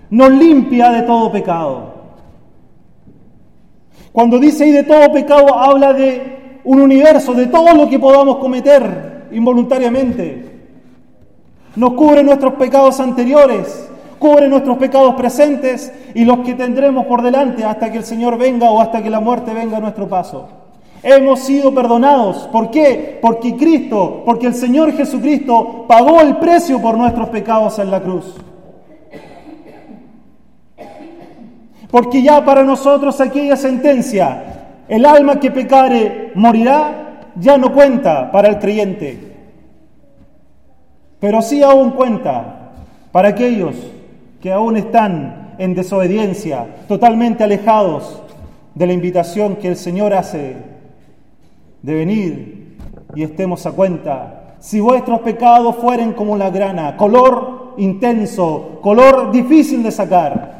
nos 0.08 0.30
limpia 0.30 0.90
de 0.90 1.02
todo 1.02 1.30
pecado. 1.30 1.94
Cuando 4.12 4.38
dice 4.38 4.64
ahí 4.64 4.72
de 4.72 4.84
todo 4.84 5.12
pecado, 5.12 5.54
habla 5.54 5.92
de 5.92 6.60
un 6.64 6.80
universo 6.80 7.34
de 7.34 7.46
todo 7.46 7.74
lo 7.74 7.88
que 7.88 7.98
podamos 7.98 8.38
cometer 8.38 9.28
involuntariamente. 9.30 10.56
Nos 11.76 11.92
cubre 11.92 12.22
nuestros 12.22 12.54
pecados 12.54 12.98
anteriores, 12.98 13.90
cubre 14.18 14.48
nuestros 14.48 14.78
pecados 14.78 15.14
presentes 15.14 15.92
y 16.14 16.24
los 16.24 16.40
que 16.40 16.54
tendremos 16.54 17.04
por 17.06 17.22
delante 17.22 17.62
hasta 17.62 17.92
que 17.92 17.98
el 17.98 18.04
Señor 18.04 18.38
venga 18.38 18.70
o 18.70 18.80
hasta 18.80 19.02
que 19.02 19.10
la 19.10 19.20
muerte 19.20 19.52
venga 19.52 19.76
a 19.76 19.80
nuestro 19.80 20.08
paso. 20.08 20.48
Hemos 21.02 21.40
sido 21.40 21.72
perdonados. 21.74 22.48
¿Por 22.52 22.70
qué? 22.70 23.18
Porque 23.20 23.56
Cristo, 23.56 24.22
porque 24.24 24.46
el 24.46 24.54
Señor 24.54 24.92
Jesucristo 24.92 25.84
pagó 25.86 26.20
el 26.20 26.36
precio 26.38 26.80
por 26.80 26.96
nuestros 26.96 27.28
pecados 27.28 27.78
en 27.78 27.90
la 27.90 28.00
cruz. 28.00 28.34
Porque 31.90 32.22
ya 32.22 32.44
para 32.44 32.64
nosotros 32.64 33.20
aquella 33.20 33.56
sentencia 33.56 34.48
el 34.88 35.04
alma 35.04 35.38
que 35.38 35.50
pecare 35.50 36.32
morirá, 36.34 37.30
ya 37.36 37.58
no 37.58 37.72
cuenta 37.72 38.32
para 38.32 38.48
el 38.48 38.58
creyente, 38.58 39.18
pero 41.20 41.42
sí 41.42 41.62
aún 41.62 41.90
cuenta 41.90 42.72
para 43.12 43.28
aquellos 43.28 43.76
que 44.40 44.50
aún 44.50 44.76
están 44.76 45.54
en 45.58 45.74
desobediencia, 45.74 46.66
totalmente 46.88 47.44
alejados 47.44 48.22
de 48.74 48.86
la 48.86 48.92
invitación 48.92 49.56
que 49.56 49.68
el 49.68 49.76
Señor 49.76 50.14
hace 50.14 50.56
de 51.82 51.94
venir 51.94 52.76
y 53.14 53.22
estemos 53.22 53.66
a 53.66 53.72
cuenta. 53.72 54.56
Si 54.58 54.80
vuestros 54.80 55.20
pecados 55.20 55.76
fueren 55.76 56.12
como 56.12 56.36
la 56.36 56.50
grana, 56.50 56.96
color 56.96 57.74
intenso, 57.78 58.80
color 58.82 59.30
difícil 59.30 59.82
de 59.82 59.90
sacar, 59.90 60.58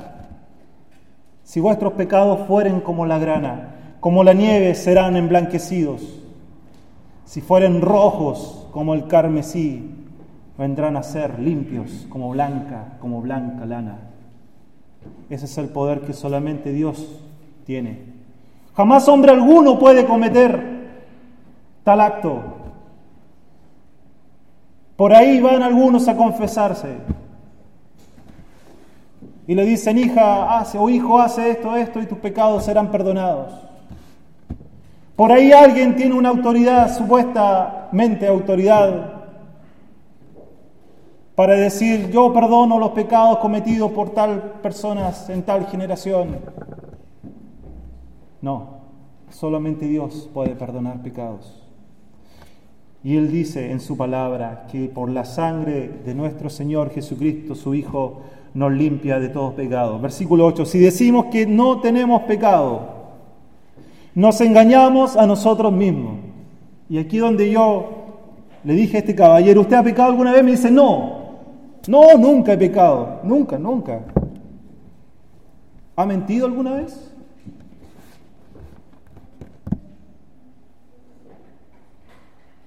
si 1.42 1.60
vuestros 1.60 1.94
pecados 1.94 2.46
fueren 2.46 2.80
como 2.80 3.06
la 3.06 3.18
grana, 3.18 3.75
como 4.00 4.22
la 4.22 4.34
nieve 4.34 4.75
serán 4.75 5.16
emblanquecidos. 5.16 6.02
Si 7.25 7.40
fueren 7.40 7.80
rojos 7.80 8.66
como 8.70 8.94
el 8.94 9.06
carmesí, 9.06 9.94
vendrán 10.56 10.96
a 10.96 11.02
ser 11.02 11.38
limpios 11.38 12.06
como 12.08 12.30
blanca, 12.30 12.96
como 13.00 13.20
blanca 13.20 13.66
lana. 13.66 13.98
Ese 15.30 15.46
es 15.46 15.58
el 15.58 15.68
poder 15.68 16.02
que 16.02 16.12
solamente 16.12 16.72
Dios 16.72 17.20
tiene. 17.64 18.02
Jamás 18.75 19.08
hombre 19.08 19.32
alguno 19.32 19.78
puede 19.78 20.04
cometer 20.04 20.77
tal 21.88 22.02
acto. 22.02 22.42
Por 24.95 25.14
ahí 25.14 25.40
van 25.40 25.62
algunos 25.62 26.07
a 26.07 26.14
confesarse. 26.14 26.99
Y 29.47 29.54
le 29.54 29.64
dicen, 29.64 29.97
hija, 29.97 30.59
hace 30.59 30.76
o 30.76 30.90
hijo, 30.90 31.18
hace 31.18 31.52
esto, 31.52 31.75
esto, 31.75 32.02
y 32.02 32.04
tus 32.04 32.18
pecados 32.18 32.66
serán 32.66 32.90
perdonados. 32.90 33.54
Por 35.16 35.33
ahí 35.33 35.50
alguien 35.50 35.97
tiene 35.97 36.14
una 36.14 36.28
autoridad, 36.28 36.95
supuestamente 36.95 38.28
autoridad, 38.28 39.23
para 41.35 41.54
decir, 41.54 42.11
yo 42.11 42.35
perdono 42.35 42.78
los 42.78 42.90
pecados 42.90 43.38
cometidos 43.38 43.92
por 43.92 44.11
tal 44.11 44.42
personas 44.61 45.30
en 45.30 45.42
tal 45.42 45.66
generación. 45.68 46.37
No, 48.42 48.80
solamente 49.30 49.87
Dios 49.87 50.28
puede 50.35 50.54
perdonar 50.54 51.00
pecados. 51.00 51.58
Y 53.05 53.17
Él 53.17 53.31
dice 53.31 53.71
en 53.71 53.81
su 53.81 53.97
palabra 53.97 54.67
que 54.71 54.88
por 54.88 55.09
la 55.11 55.25
sangre 55.25 55.90
de 56.05 56.14
nuestro 56.14 56.50
Señor 56.50 56.90
Jesucristo, 56.90 57.55
su 57.55 57.75
Hijo, 57.75 58.23
nos 58.55 58.73
limpia 58.73 59.21
de 59.21 59.28
todos 59.28 59.55
pecados. 59.55 60.00
Versículo 60.02 60.47
8, 60.47 60.64
si 60.64 60.78
decimos 60.78 61.26
que 61.26 61.47
no 61.47 61.81
tenemos 61.81 62.23
pecado, 62.23 62.99
nos 64.14 64.40
engañamos 64.40 65.17
a 65.17 65.26
nosotros 65.26 65.73
mismos. 65.73 66.19
Y 66.88 66.99
aquí 66.99 67.19
donde 67.19 67.50
yo 67.50 67.99
le 68.64 68.75
dije 68.75 68.97
a 68.97 69.00
este 69.00 69.14
caballero, 69.14 69.61
¿usted 69.61 69.76
ha 69.76 69.83
pecado 69.83 70.11
alguna 70.11 70.33
vez? 70.33 70.43
Me 70.43 70.50
dice, 70.52 70.71
no, 70.71 71.19
no, 71.87 72.17
nunca 72.19 72.55
he 72.55 72.59
pecado, 72.59 73.21
nunca, 73.23 73.59
nunca. 73.59 74.00
¿Ha 75.95 76.07
mentido 76.07 76.47
alguna 76.47 76.75
vez? 76.75 77.08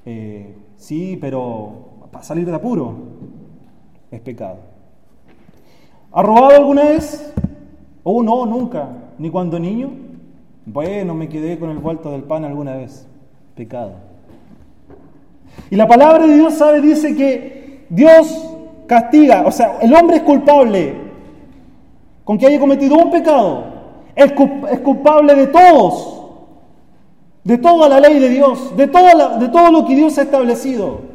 Eh, 0.05 0.55
sí, 0.77 1.17
pero 1.19 1.89
para 2.11 2.23
salir 2.23 2.45
de 2.45 2.55
apuro 2.55 2.95
es 4.09 4.19
pecado. 4.21 4.57
¿Ha 6.11 6.21
robado 6.21 6.55
alguna 6.55 6.83
vez? 6.83 7.33
Oh, 8.03 8.21
no, 8.21 8.45
nunca. 8.45 8.89
¿Ni 9.17 9.29
cuando 9.29 9.59
niño? 9.59 9.91
Bueno, 10.65 11.13
me 11.13 11.29
quedé 11.29 11.57
con 11.57 11.69
el 11.69 11.77
vuelto 11.77 12.11
del 12.11 12.23
pan 12.23 12.43
alguna 12.43 12.75
vez. 12.75 13.07
Pecado. 13.55 13.93
Y 15.69 15.75
la 15.75 15.87
palabra 15.87 16.27
de 16.27 16.35
Dios 16.35 16.55
sabe, 16.55 16.81
dice 16.81 17.15
que 17.15 17.85
Dios 17.89 18.51
castiga, 18.87 19.43
o 19.45 19.51
sea, 19.51 19.79
el 19.81 19.93
hombre 19.93 20.17
es 20.17 20.23
culpable 20.23 20.93
con 22.23 22.37
que 22.37 22.47
haya 22.47 22.59
cometido 22.59 22.97
un 22.97 23.09
pecado, 23.09 23.63
es, 24.15 24.31
culpable 24.81 25.35
de 25.35 25.47
todos, 25.47 26.20
de 27.43 27.57
toda 27.57 27.89
la 27.89 27.99
ley 27.99 28.19
de 28.19 28.29
Dios, 28.29 28.75
de, 28.75 28.87
de 28.87 29.47
todo 29.49 29.71
lo 29.71 29.85
que 29.85 29.95
Dios 29.95 30.17
ha 30.17 30.23
establecido. 30.23 31.11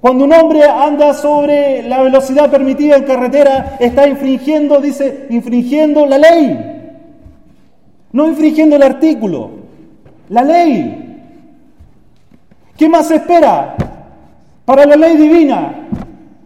Cuando 0.00 0.24
un 0.24 0.32
hombre 0.32 0.64
anda 0.64 1.12
sobre 1.12 1.82
la 1.82 2.02
velocidad 2.02 2.50
permitida 2.50 2.96
en 2.96 3.04
carretera, 3.04 3.76
está 3.78 4.08
infringiendo, 4.08 4.80
dice, 4.80 5.26
infringiendo 5.28 6.06
la 6.06 6.16
ley. 6.16 6.58
No 8.12 8.26
infringiendo 8.26 8.76
el 8.76 8.82
artículo, 8.82 9.50
la 10.30 10.42
ley. 10.42 11.06
¿Qué 12.76 12.88
más 12.88 13.10
espera? 13.10 13.76
Para 14.64 14.86
la 14.86 14.96
ley 14.96 15.16
divina 15.16 15.86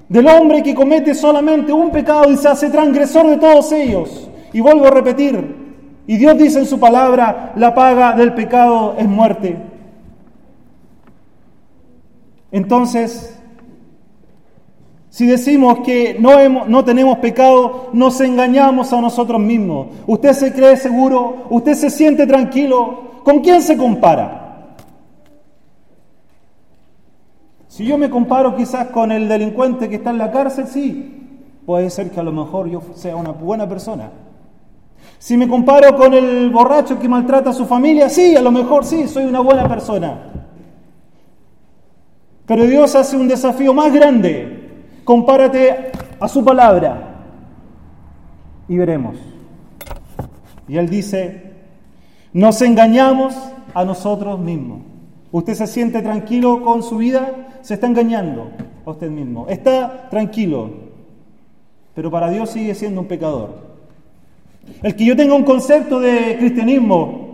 del 0.08 0.26
hombre 0.26 0.62
que 0.62 0.74
comete 0.74 1.14
solamente 1.14 1.72
un 1.72 1.90
pecado 1.90 2.30
y 2.30 2.36
se 2.36 2.48
hace 2.48 2.70
transgresor 2.70 3.28
de 3.28 3.36
todos 3.36 3.70
ellos. 3.70 4.28
Y 4.52 4.60
vuelvo 4.60 4.86
a 4.86 4.90
repetir, 4.90 5.63
y 6.06 6.16
Dios 6.16 6.36
dice 6.36 6.58
en 6.58 6.66
su 6.66 6.78
palabra, 6.78 7.52
la 7.56 7.74
paga 7.74 8.12
del 8.12 8.34
pecado 8.34 8.94
es 8.98 9.08
muerte. 9.08 9.56
Entonces, 12.52 13.38
si 15.08 15.26
decimos 15.26 15.78
que 15.80 16.16
no, 16.20 16.66
no, 16.66 16.84
tenemos 16.84 17.18
pecado, 17.18 17.88
nos 17.92 18.20
engañamos 18.20 18.92
a 18.92 19.00
nosotros 19.00 19.40
mismos. 19.40 19.88
Usted 20.06 20.32
se 20.32 20.52
cree 20.52 20.76
seguro, 20.76 21.46
usted 21.50 21.74
se 21.74 21.88
siente 21.88 22.26
tranquilo. 22.26 23.22
¿Con 23.24 23.40
quién 23.40 23.62
se 23.62 23.76
compara? 23.76 24.74
Si 27.68 27.84
yo 27.84 27.96
me 27.96 28.10
comparo 28.10 28.54
quizás 28.54 28.88
con 28.88 29.10
el 29.10 29.28
delincuente 29.28 29.88
que 29.88 29.96
está 29.96 30.10
en 30.10 30.18
la 30.18 30.30
cárcel, 30.30 30.66
sí, 30.66 31.40
puede 31.64 31.90
ser 31.90 32.10
que 32.10 32.20
a 32.20 32.22
lo 32.22 32.30
mejor 32.30 32.68
yo 32.68 32.82
sea 32.94 33.16
una 33.16 33.30
buena 33.30 33.68
persona. 33.68 34.10
Si 35.18 35.36
me 35.36 35.48
comparo 35.48 35.96
con 35.96 36.12
el 36.12 36.50
borracho 36.50 36.98
que 36.98 37.08
maltrata 37.08 37.50
a 37.50 37.54
su 37.54 37.64
familia, 37.64 38.08
sí, 38.08 38.36
a 38.36 38.42
lo 38.42 38.50
mejor 38.50 38.84
sí, 38.84 39.08
soy 39.08 39.24
una 39.24 39.40
buena 39.40 39.66
persona. 39.68 40.18
Pero 42.46 42.64
Dios 42.64 42.94
hace 42.94 43.16
un 43.16 43.26
desafío 43.26 43.72
más 43.72 43.92
grande. 43.92 44.84
Compárate 45.04 45.92
a 46.20 46.28
su 46.28 46.44
palabra 46.44 47.22
y 48.68 48.76
veremos. 48.76 49.16
Y 50.68 50.76
Él 50.76 50.88
dice, 50.88 51.52
nos 52.32 52.60
engañamos 52.62 53.34
a 53.72 53.84
nosotros 53.84 54.38
mismos. 54.38 54.80
¿Usted 55.32 55.54
se 55.54 55.66
siente 55.66 56.02
tranquilo 56.02 56.62
con 56.62 56.82
su 56.82 56.98
vida? 56.98 57.44
se 57.64 57.74
está 57.74 57.86
engañando 57.86 58.50
a 58.84 58.90
usted 58.90 59.10
mismo. 59.10 59.46
Está 59.48 60.10
tranquilo, 60.10 60.70
pero 61.94 62.10
para 62.10 62.28
Dios 62.28 62.50
sigue 62.50 62.74
siendo 62.74 63.00
un 63.00 63.06
pecador. 63.06 63.73
El 64.82 64.96
que 64.96 65.04
yo 65.04 65.16
tenga 65.16 65.34
un 65.34 65.44
concepto 65.44 66.00
de 66.00 66.36
cristianismo, 66.38 67.24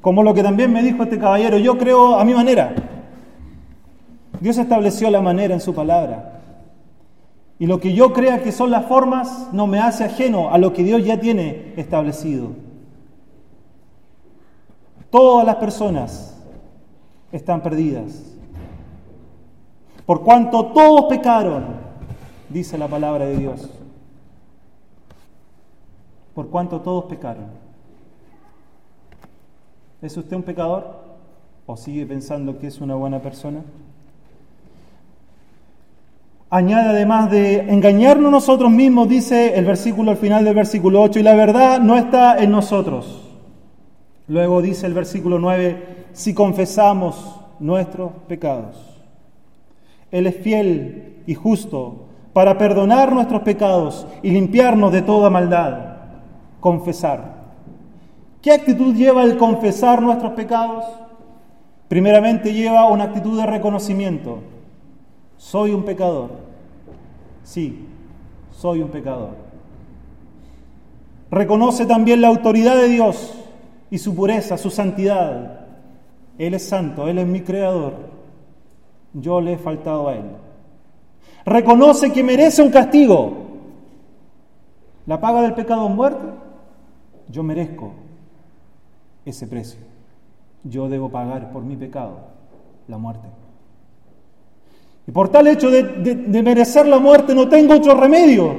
como 0.00 0.22
lo 0.22 0.34
que 0.34 0.42
también 0.42 0.72
me 0.72 0.82
dijo 0.82 1.02
este 1.02 1.18
caballero, 1.18 1.58
yo 1.58 1.78
creo 1.78 2.18
a 2.18 2.24
mi 2.24 2.34
manera. 2.34 2.74
Dios 4.40 4.58
estableció 4.58 5.10
la 5.10 5.20
manera 5.20 5.54
en 5.54 5.60
su 5.60 5.74
palabra. 5.74 6.40
Y 7.58 7.66
lo 7.66 7.80
que 7.80 7.92
yo 7.92 8.12
crea 8.12 8.42
que 8.42 8.52
son 8.52 8.70
las 8.70 8.86
formas 8.86 9.48
no 9.52 9.66
me 9.66 9.78
hace 9.78 10.04
ajeno 10.04 10.50
a 10.50 10.58
lo 10.58 10.72
que 10.72 10.82
Dios 10.82 11.04
ya 11.04 11.20
tiene 11.20 11.72
establecido. 11.76 12.48
Todas 15.10 15.46
las 15.46 15.56
personas 15.56 16.36
están 17.30 17.62
perdidas. 17.62 18.34
Por 20.04 20.22
cuanto 20.22 20.66
todos 20.66 21.04
pecaron, 21.08 21.64
dice 22.48 22.76
la 22.76 22.88
palabra 22.88 23.26
de 23.26 23.36
Dios. 23.36 23.70
Por 26.34 26.48
cuanto 26.48 26.80
todos 26.80 27.04
pecaron. 27.04 27.46
¿Es 30.02 30.16
usted 30.16 30.36
un 30.36 30.42
pecador? 30.42 31.02
¿O 31.66 31.76
sigue 31.76 32.04
pensando 32.04 32.58
que 32.58 32.66
es 32.66 32.80
una 32.80 32.94
buena 32.94 33.20
persona? 33.20 33.60
Añade 36.50 36.90
además 36.90 37.30
de 37.30 37.60
engañarnos 37.72 38.30
nosotros 38.30 38.70
mismos, 38.70 39.08
dice 39.08 39.58
el 39.58 39.64
versículo 39.64 40.10
al 40.10 40.18
final 40.18 40.44
del 40.44 40.54
versículo 40.54 41.02
8, 41.02 41.20
y 41.20 41.22
la 41.22 41.34
verdad 41.34 41.80
no 41.80 41.96
está 41.96 42.38
en 42.38 42.50
nosotros. 42.50 43.22
Luego 44.28 44.62
dice 44.62 44.86
el 44.86 44.94
versículo 44.94 45.38
9, 45.38 46.06
si 46.12 46.32
confesamos 46.32 47.40
nuestros 47.58 48.12
pecados. 48.28 48.76
Él 50.10 50.26
es 50.26 50.36
fiel 50.36 51.22
y 51.26 51.34
justo 51.34 52.06
para 52.32 52.56
perdonar 52.56 53.12
nuestros 53.12 53.42
pecados 53.42 54.06
y 54.22 54.30
limpiarnos 54.30 54.92
de 54.92 55.02
toda 55.02 55.30
maldad. 55.30 55.93
Confesar. 56.64 57.44
¿Qué 58.40 58.50
actitud 58.50 58.94
lleva 58.94 59.22
el 59.24 59.36
confesar 59.36 60.00
nuestros 60.00 60.32
pecados? 60.32 60.84
Primeramente 61.88 62.54
lleva 62.54 62.88
una 62.88 63.04
actitud 63.04 63.38
de 63.38 63.44
reconocimiento. 63.44 64.38
Soy 65.36 65.72
un 65.72 65.82
pecador. 65.82 66.30
Sí, 67.42 67.86
soy 68.52 68.80
un 68.80 68.88
pecador. 68.88 69.36
Reconoce 71.30 71.84
también 71.84 72.22
la 72.22 72.28
autoridad 72.28 72.76
de 72.76 72.88
Dios 72.88 73.34
y 73.90 73.98
su 73.98 74.14
pureza, 74.14 74.56
su 74.56 74.70
santidad. 74.70 75.66
Él 76.38 76.54
es 76.54 76.66
santo, 76.66 77.08
Él 77.08 77.18
es 77.18 77.26
mi 77.26 77.42
creador 77.42 78.14
yo 79.14 79.40
le 79.40 79.52
he 79.54 79.58
faltado 79.58 80.08
a 80.08 80.14
Él. 80.14 80.24
Reconoce 81.46 82.12
que 82.12 82.22
merece 82.22 82.62
un 82.62 82.70
castigo. 82.70 83.32
La 85.06 85.20
paga 85.20 85.42
del 85.42 85.54
pecado 85.54 85.86
es 85.88 85.94
muerte. 85.94 86.43
Yo 87.34 87.42
merezco 87.42 87.90
ese 89.24 89.48
precio. 89.48 89.80
Yo 90.62 90.88
debo 90.88 91.08
pagar 91.08 91.50
por 91.50 91.64
mi 91.64 91.76
pecado 91.76 92.28
la 92.86 92.96
muerte. 92.96 93.26
Y 95.08 95.10
por 95.10 95.30
tal 95.30 95.48
hecho 95.48 95.68
de, 95.68 95.82
de 95.82 96.42
merecer 96.44 96.86
la 96.86 97.00
muerte 97.00 97.34
no 97.34 97.48
tengo 97.48 97.74
otro 97.74 97.96
remedio, 97.96 98.54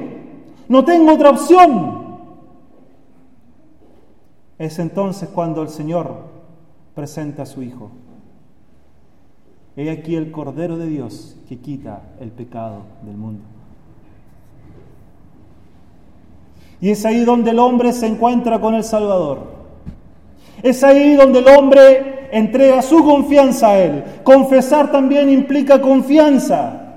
no 0.68 0.84
tengo 0.84 1.14
otra 1.14 1.30
opción. 1.30 2.20
Es 4.58 4.78
entonces 4.78 5.30
cuando 5.30 5.62
el 5.62 5.70
Señor 5.70 6.14
presenta 6.94 7.44
a 7.44 7.46
su 7.46 7.64
Hijo. 7.64 7.92
He 9.78 9.90
aquí 9.90 10.18
el 10.18 10.32
Cordero 10.32 10.78
de 10.78 10.88
Dios 10.88 11.38
que 11.48 11.60
quita 11.60 12.02
el 12.20 12.32
pecado 12.32 12.82
del 13.04 13.16
mundo. 13.16 13.55
Y 16.82 16.92
es 16.92 17.06
ahí 17.06 17.24
donde 17.24 17.52
el 17.52 17.60
hombre 17.60 17.94
se 17.94 18.08
encuentra 18.08 18.60
con 18.60 18.76
el 18.76 18.84
Salvador. 18.84 19.56
Es 20.62 20.84
ahí 20.84 21.16
donde 21.16 21.40
el 21.40 21.48
hombre 21.48 22.28
entrega 22.32 22.82
su 22.82 23.04
confianza 23.04 23.70
a 23.70 23.80
Él. 23.80 24.04
Confesar 24.24 24.92
también 24.92 25.30
implica 25.30 25.82
confianza. 25.82 26.96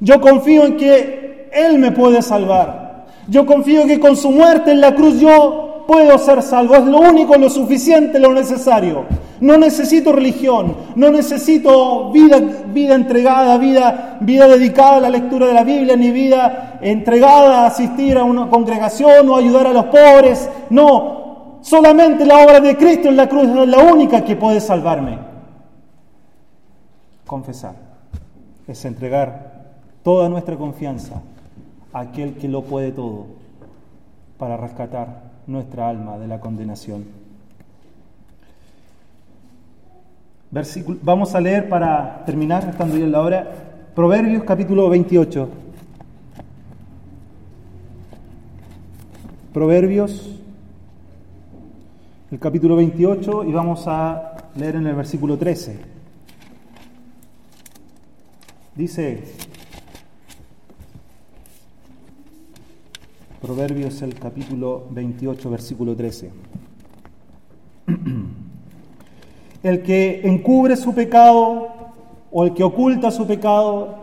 Yo 0.00 0.20
confío 0.20 0.64
en 0.64 0.76
que 0.76 1.50
Él 1.52 1.78
me 1.78 1.90
puede 1.90 2.22
salvar. 2.22 3.06
Yo 3.28 3.44
confío 3.44 3.86
que 3.86 4.00
con 4.00 4.16
su 4.16 4.30
muerte 4.30 4.70
en 4.70 4.80
la 4.80 4.94
cruz 4.94 5.20
yo 5.20 5.84
puedo 5.86 6.16
ser 6.18 6.42
salvo. 6.42 6.76
Es 6.76 6.84
lo 6.84 6.98
único, 6.98 7.36
lo 7.36 7.50
suficiente, 7.50 8.18
lo 8.18 8.32
necesario. 8.32 9.04
No 9.40 9.56
necesito 9.56 10.12
religión, 10.12 10.74
no 10.96 11.10
necesito 11.10 12.10
vida, 12.10 12.38
vida 12.38 12.94
entregada, 12.94 13.56
vida, 13.58 14.18
vida 14.20 14.48
dedicada 14.48 14.96
a 14.96 15.00
la 15.00 15.10
lectura 15.10 15.46
de 15.46 15.54
la 15.54 15.64
Biblia, 15.64 15.96
ni 15.96 16.10
vida 16.10 16.78
entregada 16.80 17.62
a 17.62 17.66
asistir 17.66 18.18
a 18.18 18.24
una 18.24 18.48
congregación 18.48 19.28
o 19.28 19.36
ayudar 19.36 19.68
a 19.68 19.72
los 19.72 19.86
pobres. 19.86 20.50
No, 20.70 21.58
solamente 21.60 22.26
la 22.26 22.38
obra 22.38 22.60
de 22.60 22.76
Cristo 22.76 23.08
en 23.08 23.16
la 23.16 23.28
cruz 23.28 23.48
es 23.48 23.68
la 23.68 23.78
única 23.78 24.24
que 24.24 24.36
puede 24.36 24.60
salvarme. 24.60 25.18
Confesar 27.26 27.74
es 28.66 28.84
entregar 28.84 29.58
toda 30.02 30.28
nuestra 30.28 30.56
confianza 30.56 31.22
a 31.92 32.00
aquel 32.00 32.34
que 32.34 32.48
lo 32.48 32.62
puede 32.62 32.92
todo 32.92 33.26
para 34.38 34.56
rescatar 34.56 35.22
nuestra 35.46 35.88
alma 35.88 36.18
de 36.18 36.28
la 36.28 36.40
condenación. 36.40 37.17
Vamos 40.50 41.34
a 41.34 41.40
leer 41.40 41.68
para 41.68 42.24
terminar, 42.24 42.68
estando 42.68 42.96
ya 42.96 43.04
en 43.04 43.12
la 43.12 43.20
hora, 43.20 43.52
Proverbios 43.94 44.44
capítulo 44.44 44.88
28. 44.88 45.48
Proverbios, 49.52 50.40
el 52.30 52.38
capítulo 52.38 52.76
28, 52.76 53.44
y 53.44 53.52
vamos 53.52 53.84
a 53.86 54.50
leer 54.54 54.76
en 54.76 54.86
el 54.86 54.94
versículo 54.94 55.36
13. 55.36 55.80
Dice, 58.76 59.24
Proverbios 63.42 64.00
el 64.02 64.14
capítulo 64.14 64.86
28, 64.90 65.50
versículo 65.50 65.96
13. 65.96 66.30
El 69.62 69.82
que 69.82 70.20
encubre 70.24 70.76
su 70.76 70.94
pecado 70.94 71.68
o 72.30 72.44
el 72.44 72.54
que 72.54 72.62
oculta 72.62 73.10
su 73.10 73.26
pecado 73.26 73.96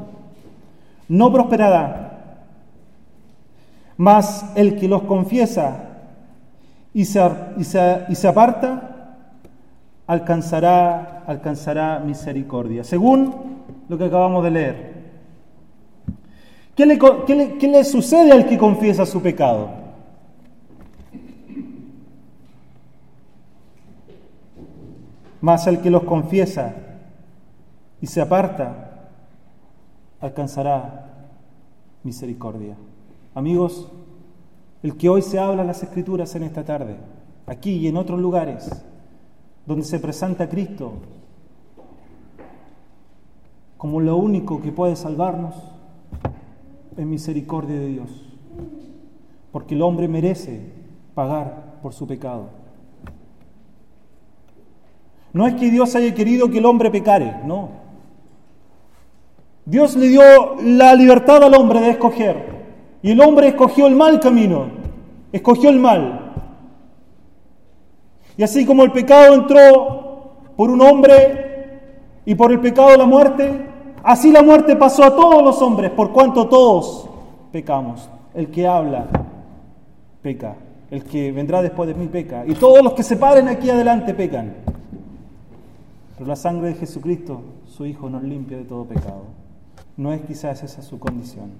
no 1.07 1.31
prosperará, 1.31 2.41
mas 3.97 4.45
el 4.55 4.77
que 4.77 4.87
los 4.87 5.03
confiesa 5.03 5.85
y 6.93 7.05
se, 7.05 7.21
y 7.57 7.63
se, 8.15 8.27
aparta 8.27 9.17
alcanzará, 10.07 11.23
alcanzará 11.27 11.99
misericordia. 11.99 12.83
Según 12.83 13.33
lo 13.87 13.97
que 13.97 14.05
acabamos 14.05 14.43
de 14.43 14.51
leer. 14.51 14.95
¿Qué 16.75 16.85
le, 16.85 16.97
qué 16.97 17.67
le 17.67 17.83
sucede 17.85 18.31
al 18.31 18.45
que 18.45 18.57
confiesa 18.57 19.05
su 19.05 19.21
pecado? 19.21 19.84
Mas 25.45 25.67
el 25.67 25.79
que 25.79 25.91
los 25.91 26.05
confiesa 26.05 26.73
y 28.01 28.07
se 28.07 28.19
aparta, 28.19 29.09
alcanzará 30.19 31.27
misericordia. 32.01 32.75
Amigos, 33.35 33.87
el 34.81 34.97
que 34.97 35.07
hoy 35.07 35.21
se 35.21 35.37
habla 35.37 35.61
en 35.61 35.67
las 35.67 35.83
Escrituras 35.83 36.33
en 36.33 36.41
esta 36.41 36.65
tarde, 36.65 36.95
aquí 37.45 37.73
y 37.73 37.87
en 37.87 37.95
otros 37.95 38.19
lugares, 38.19 38.71
donde 39.67 39.85
se 39.85 39.99
presenta 39.99 40.49
Cristo 40.49 40.93
como 43.77 44.01
lo 44.01 44.17
único 44.17 44.63
que 44.63 44.71
puede 44.71 44.95
salvarnos, 44.95 45.53
es 46.97 47.05
misericordia 47.05 47.79
de 47.79 47.87
Dios. 47.89 48.09
Porque 49.51 49.75
el 49.75 49.83
hombre 49.83 50.07
merece 50.07 50.71
pagar 51.13 51.81
por 51.83 51.93
su 51.93 52.07
pecado. 52.07 52.64
No 55.35 55.45
es 55.45 55.55
que 55.55 55.69
Dios 55.69 55.93
haya 55.95 56.15
querido 56.15 56.49
que 56.49 56.59
el 56.59 56.65
hombre 56.65 56.89
pecare, 56.89 57.41
no. 57.43 57.67
Dios 59.65 59.97
le 59.97 60.07
dio 60.07 60.21
la 60.63 60.95
libertad 60.95 61.43
al 61.43 61.53
hombre 61.53 61.81
de 61.81 61.89
escoger. 61.89 62.37
Y 63.01 63.11
el 63.11 63.19
hombre 63.19 63.49
escogió 63.49 63.87
el 63.87 63.95
mal 63.95 64.21
camino, 64.21 64.67
escogió 65.33 65.69
el 65.71 65.77
mal. 65.77 66.31
Y 68.37 68.43
así 68.43 68.65
como 68.65 68.85
el 68.85 68.93
pecado 68.93 69.33
entró 69.33 70.37
por 70.55 70.69
un 70.69 70.79
hombre 70.79 71.81
y 72.23 72.33
por 72.33 72.53
el 72.53 72.61
pecado 72.61 72.95
la 72.95 73.05
muerte, 73.05 73.51
así 74.03 74.31
la 74.31 74.41
muerte 74.41 74.77
pasó 74.77 75.03
a 75.03 75.17
todos 75.17 75.43
los 75.43 75.61
hombres, 75.61 75.91
por 75.91 76.13
cuanto 76.13 76.47
todos 76.47 77.09
pecamos. 77.51 78.09
El 78.33 78.49
que 78.51 78.65
habla, 78.65 79.07
peca. 80.21 80.55
El 80.89 81.03
que 81.03 81.33
vendrá 81.33 81.61
después 81.61 81.89
de 81.89 81.93
mí, 81.93 82.07
peca. 82.07 82.45
Y 82.47 82.53
todos 82.53 82.81
los 82.81 82.93
que 82.93 83.03
se 83.03 83.17
paren 83.17 83.49
aquí 83.49 83.69
adelante, 83.69 84.13
pecan. 84.13 84.63
Pero 86.17 86.27
la 86.27 86.35
sangre 86.35 86.69
de 86.69 86.75
Jesucristo, 86.75 87.41
su 87.67 87.85
Hijo, 87.85 88.09
nos 88.09 88.23
limpia 88.23 88.57
de 88.57 88.63
todo 88.63 88.85
pecado. 88.85 89.23
No 89.97 90.13
es 90.13 90.21
quizás 90.21 90.63
esa 90.63 90.81
su 90.81 90.97
condición. 90.99 91.51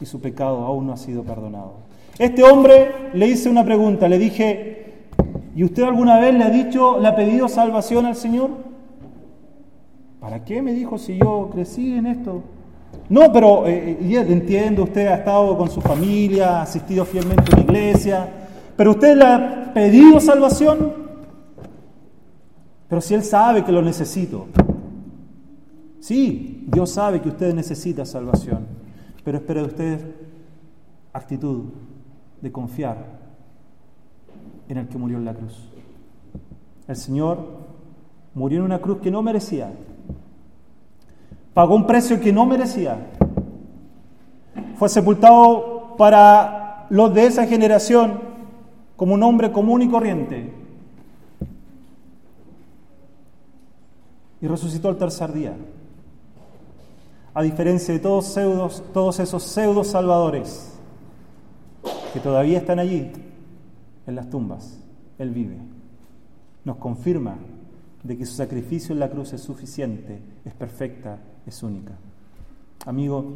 Y 0.00 0.06
su 0.06 0.20
pecado 0.20 0.64
aún 0.64 0.86
no 0.86 0.92
ha 0.92 0.96
sido 0.96 1.22
perdonado. 1.22 1.74
Este 2.18 2.42
hombre 2.42 3.10
le 3.14 3.28
hice 3.28 3.48
una 3.48 3.64
pregunta, 3.64 4.08
le 4.08 4.18
dije, 4.18 5.06
¿y 5.54 5.62
usted 5.62 5.84
alguna 5.84 6.18
vez 6.18 6.34
le 6.34 6.44
ha 6.44 6.50
dicho, 6.50 6.98
le 6.98 7.06
ha 7.06 7.14
pedido 7.14 7.48
salvación 7.48 8.06
al 8.06 8.16
Señor? 8.16 8.50
¿Para 10.20 10.44
qué 10.44 10.60
me 10.60 10.72
dijo 10.72 10.98
si 10.98 11.16
yo 11.16 11.48
crecí 11.52 11.94
en 11.94 12.06
esto? 12.06 12.42
No, 13.08 13.32
pero 13.32 13.66
eh, 13.66 13.98
eh 14.00 14.26
entiendo, 14.28 14.82
usted 14.82 15.06
ha 15.06 15.14
estado 15.14 15.56
con 15.56 15.70
su 15.70 15.80
familia, 15.80 16.58
ha 16.58 16.62
asistido 16.62 17.04
fielmente 17.04 17.52
a 17.52 17.56
la 17.56 17.62
iglesia, 17.62 18.28
pero 18.76 18.90
usted 18.90 19.16
le 19.16 19.24
ha 19.24 19.72
pedido 19.72 20.18
salvación. 20.18 21.07
Pero 22.88 23.00
si 23.00 23.14
Él 23.14 23.22
sabe 23.22 23.64
que 23.64 23.72
lo 23.72 23.82
necesito, 23.82 24.46
sí, 26.00 26.64
Dios 26.66 26.90
sabe 26.90 27.20
que 27.20 27.28
usted 27.28 27.54
necesita 27.54 28.04
salvación, 28.04 28.66
pero 29.24 29.38
espera 29.38 29.60
de 29.60 29.66
usted 29.66 30.14
actitud 31.12 31.64
de 32.40 32.52
confiar 32.52 32.96
en 34.68 34.78
el 34.78 34.88
que 34.88 34.98
murió 34.98 35.18
en 35.18 35.24
la 35.24 35.34
cruz. 35.34 35.68
El 36.86 36.96
Señor 36.96 37.38
murió 38.34 38.60
en 38.60 38.64
una 38.64 38.78
cruz 38.78 38.98
que 39.00 39.10
no 39.10 39.22
merecía, 39.22 39.72
pagó 41.52 41.74
un 41.74 41.86
precio 41.86 42.20
que 42.20 42.32
no 42.32 42.46
merecía, 42.46 42.96
fue 44.76 44.88
sepultado 44.88 45.96
para 45.98 46.86
los 46.88 47.12
de 47.12 47.26
esa 47.26 47.46
generación 47.46 48.20
como 48.96 49.14
un 49.14 49.22
hombre 49.22 49.52
común 49.52 49.82
y 49.82 49.88
corriente, 49.88 50.52
y 54.40 54.46
resucitó 54.46 54.88
al 54.88 54.96
tercer 54.96 55.32
día. 55.32 55.56
A 57.34 57.42
diferencia 57.42 57.94
de 57.94 58.00
todos, 58.00 58.34
todos 58.92 59.20
esos 59.20 59.42
pseudos 59.42 59.88
salvadores 59.88 60.72
que 62.12 62.20
todavía 62.20 62.58
están 62.58 62.78
allí 62.78 63.12
en 64.06 64.14
las 64.14 64.28
tumbas, 64.30 64.78
Él 65.18 65.30
vive. 65.30 65.58
Nos 66.64 66.76
confirma 66.76 67.36
de 68.02 68.16
que 68.16 68.26
su 68.26 68.34
sacrificio 68.34 68.92
en 68.92 69.00
la 69.00 69.10
cruz 69.10 69.32
es 69.32 69.42
suficiente, 69.42 70.20
es 70.44 70.54
perfecta, 70.54 71.18
es 71.46 71.62
única. 71.62 71.92
Amigo, 72.86 73.34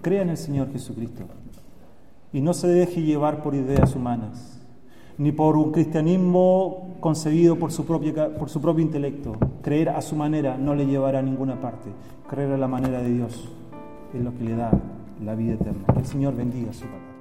crea 0.00 0.22
en 0.22 0.30
el 0.30 0.36
Señor 0.36 0.72
Jesucristo 0.72 1.24
y 2.32 2.40
no 2.40 2.54
se 2.54 2.68
deje 2.68 3.02
llevar 3.02 3.42
por 3.42 3.54
ideas 3.54 3.94
humanas 3.94 4.61
ni 5.22 5.30
por 5.30 5.56
un 5.56 5.70
cristianismo 5.70 6.96
concebido 6.98 7.56
por 7.56 7.70
su, 7.70 7.86
por 7.86 8.50
su 8.50 8.60
propio 8.60 8.84
intelecto. 8.84 9.36
Creer 9.62 9.90
a 9.90 10.02
su 10.02 10.16
manera 10.16 10.58
no 10.58 10.74
le 10.74 10.86
llevará 10.86 11.20
a 11.20 11.22
ninguna 11.22 11.60
parte. 11.60 11.90
Creer 12.28 12.50
a 12.52 12.58
la 12.58 12.66
manera 12.66 13.00
de 13.00 13.14
Dios 13.14 13.48
es 14.12 14.20
lo 14.20 14.36
que 14.36 14.42
le 14.42 14.56
da 14.56 14.72
la 15.24 15.36
vida 15.36 15.54
eterna. 15.54 15.84
Que 15.94 16.00
el 16.00 16.06
Señor 16.06 16.34
bendiga 16.34 16.72
su 16.72 16.86
palabra. 16.86 17.12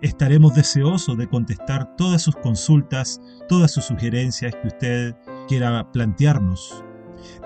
Estaremos 0.00 0.54
deseosos 0.54 1.16
de 1.16 1.28
contestar 1.28 1.96
todas 1.96 2.22
sus 2.22 2.36
consultas, 2.36 3.20
todas 3.48 3.70
sus 3.70 3.84
sugerencias 3.84 4.54
que 4.56 4.68
usted 4.68 5.16
quiera 5.48 5.90
plantearnos. 5.92 6.84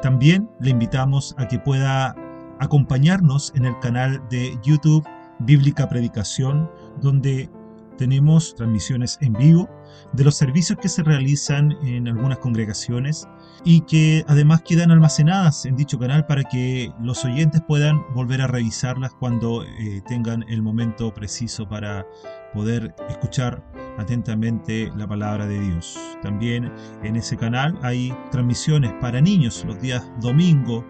También 0.02 0.48
le 0.60 0.70
invitamos 0.70 1.34
a 1.38 1.48
que 1.48 1.58
pueda 1.58 2.14
acompañarnos 2.60 3.52
en 3.54 3.66
el 3.66 3.78
canal 3.80 4.22
de 4.30 4.58
YouTube 4.62 5.06
Bíblica 5.38 5.88
Predicación, 5.88 6.70
donde 7.00 7.50
tenemos 7.96 8.54
transmisiones 8.54 9.18
en 9.20 9.32
vivo 9.32 9.68
de 10.12 10.24
los 10.24 10.36
servicios 10.36 10.78
que 10.80 10.88
se 10.88 11.02
realizan 11.02 11.72
en 11.84 12.08
algunas 12.08 12.38
congregaciones 12.38 13.26
y 13.64 13.80
que 13.82 14.24
además 14.28 14.62
quedan 14.62 14.90
almacenadas 14.90 15.66
en 15.66 15.76
dicho 15.76 15.98
canal 15.98 16.26
para 16.26 16.44
que 16.44 16.92
los 17.00 17.24
oyentes 17.24 17.62
puedan 17.66 18.02
volver 18.14 18.42
a 18.42 18.46
revisarlas 18.46 19.12
cuando 19.14 19.64
eh, 19.64 20.02
tengan 20.06 20.44
el 20.48 20.62
momento 20.62 21.12
preciso 21.12 21.68
para 21.68 22.06
poder 22.52 22.94
escuchar 23.08 23.62
atentamente 23.98 24.90
la 24.96 25.06
palabra 25.06 25.46
de 25.46 25.60
Dios. 25.60 25.98
También 26.22 26.72
en 27.02 27.16
ese 27.16 27.36
canal 27.36 27.78
hay 27.82 28.14
transmisiones 28.30 28.92
para 29.00 29.20
niños 29.20 29.64
los 29.66 29.80
días 29.80 30.02
domingo 30.20 30.84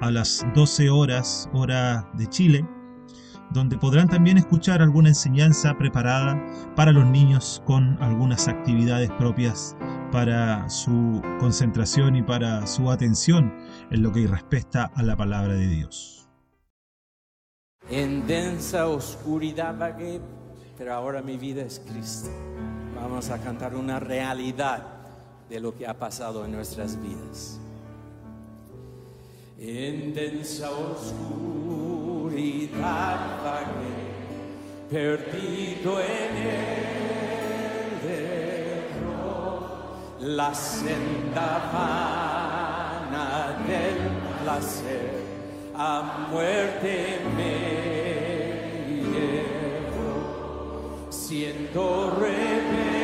a 0.00 0.10
las 0.10 0.44
12 0.54 0.90
horas 0.90 1.48
hora 1.52 2.08
de 2.14 2.26
Chile 2.28 2.66
donde 3.52 3.76
podrán 3.78 4.08
también 4.08 4.38
escuchar 4.38 4.82
alguna 4.82 5.10
enseñanza 5.10 5.76
preparada 5.76 6.42
para 6.74 6.92
los 6.92 7.06
niños 7.06 7.62
con 7.66 8.02
algunas 8.02 8.48
actividades 8.48 9.10
propias 9.12 9.76
para 10.10 10.68
su 10.68 11.22
concentración 11.40 12.16
y 12.16 12.22
para 12.22 12.66
su 12.66 12.90
atención 12.90 13.52
en 13.90 14.02
lo 14.02 14.12
que 14.12 14.26
respecta 14.26 14.90
a 14.94 15.02
la 15.02 15.16
palabra 15.16 15.54
de 15.54 15.66
Dios. 15.66 16.28
En 17.90 18.26
densa 18.26 18.86
oscuridad 18.86 19.76
vagué, 19.76 20.20
pero 20.78 20.94
ahora 20.94 21.22
mi 21.22 21.36
vida 21.36 21.62
es 21.62 21.80
Cristo. 21.80 22.30
Vamos 22.94 23.30
a 23.30 23.38
cantar 23.38 23.74
una 23.74 23.98
realidad 23.98 24.84
de 25.48 25.60
lo 25.60 25.76
que 25.76 25.86
ha 25.86 25.98
pasado 25.98 26.44
en 26.44 26.52
nuestras 26.52 27.00
vidas. 27.02 27.58
En 29.58 30.14
densa 30.14 30.70
oscuridad 30.70 32.02
perdido 34.92 36.00
en 36.00 36.36
el 36.36 36.72
la 40.36 40.54
senda 40.54 41.70
vana 41.72 43.26
del 43.66 43.98
placer 44.44 45.10
a 45.74 46.28
muerte 46.30 47.18
me 47.34 47.56
llevó, 49.10 50.12
siendo 51.10 52.10
rebelde. 52.20 53.01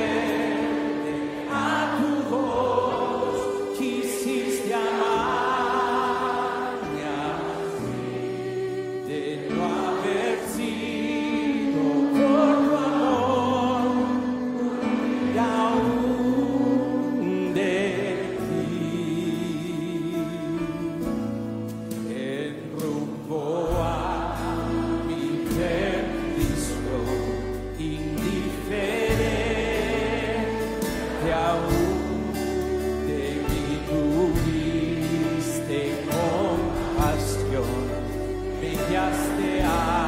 yes, 38.90 39.28
they 39.38 39.60
are. 39.60 40.07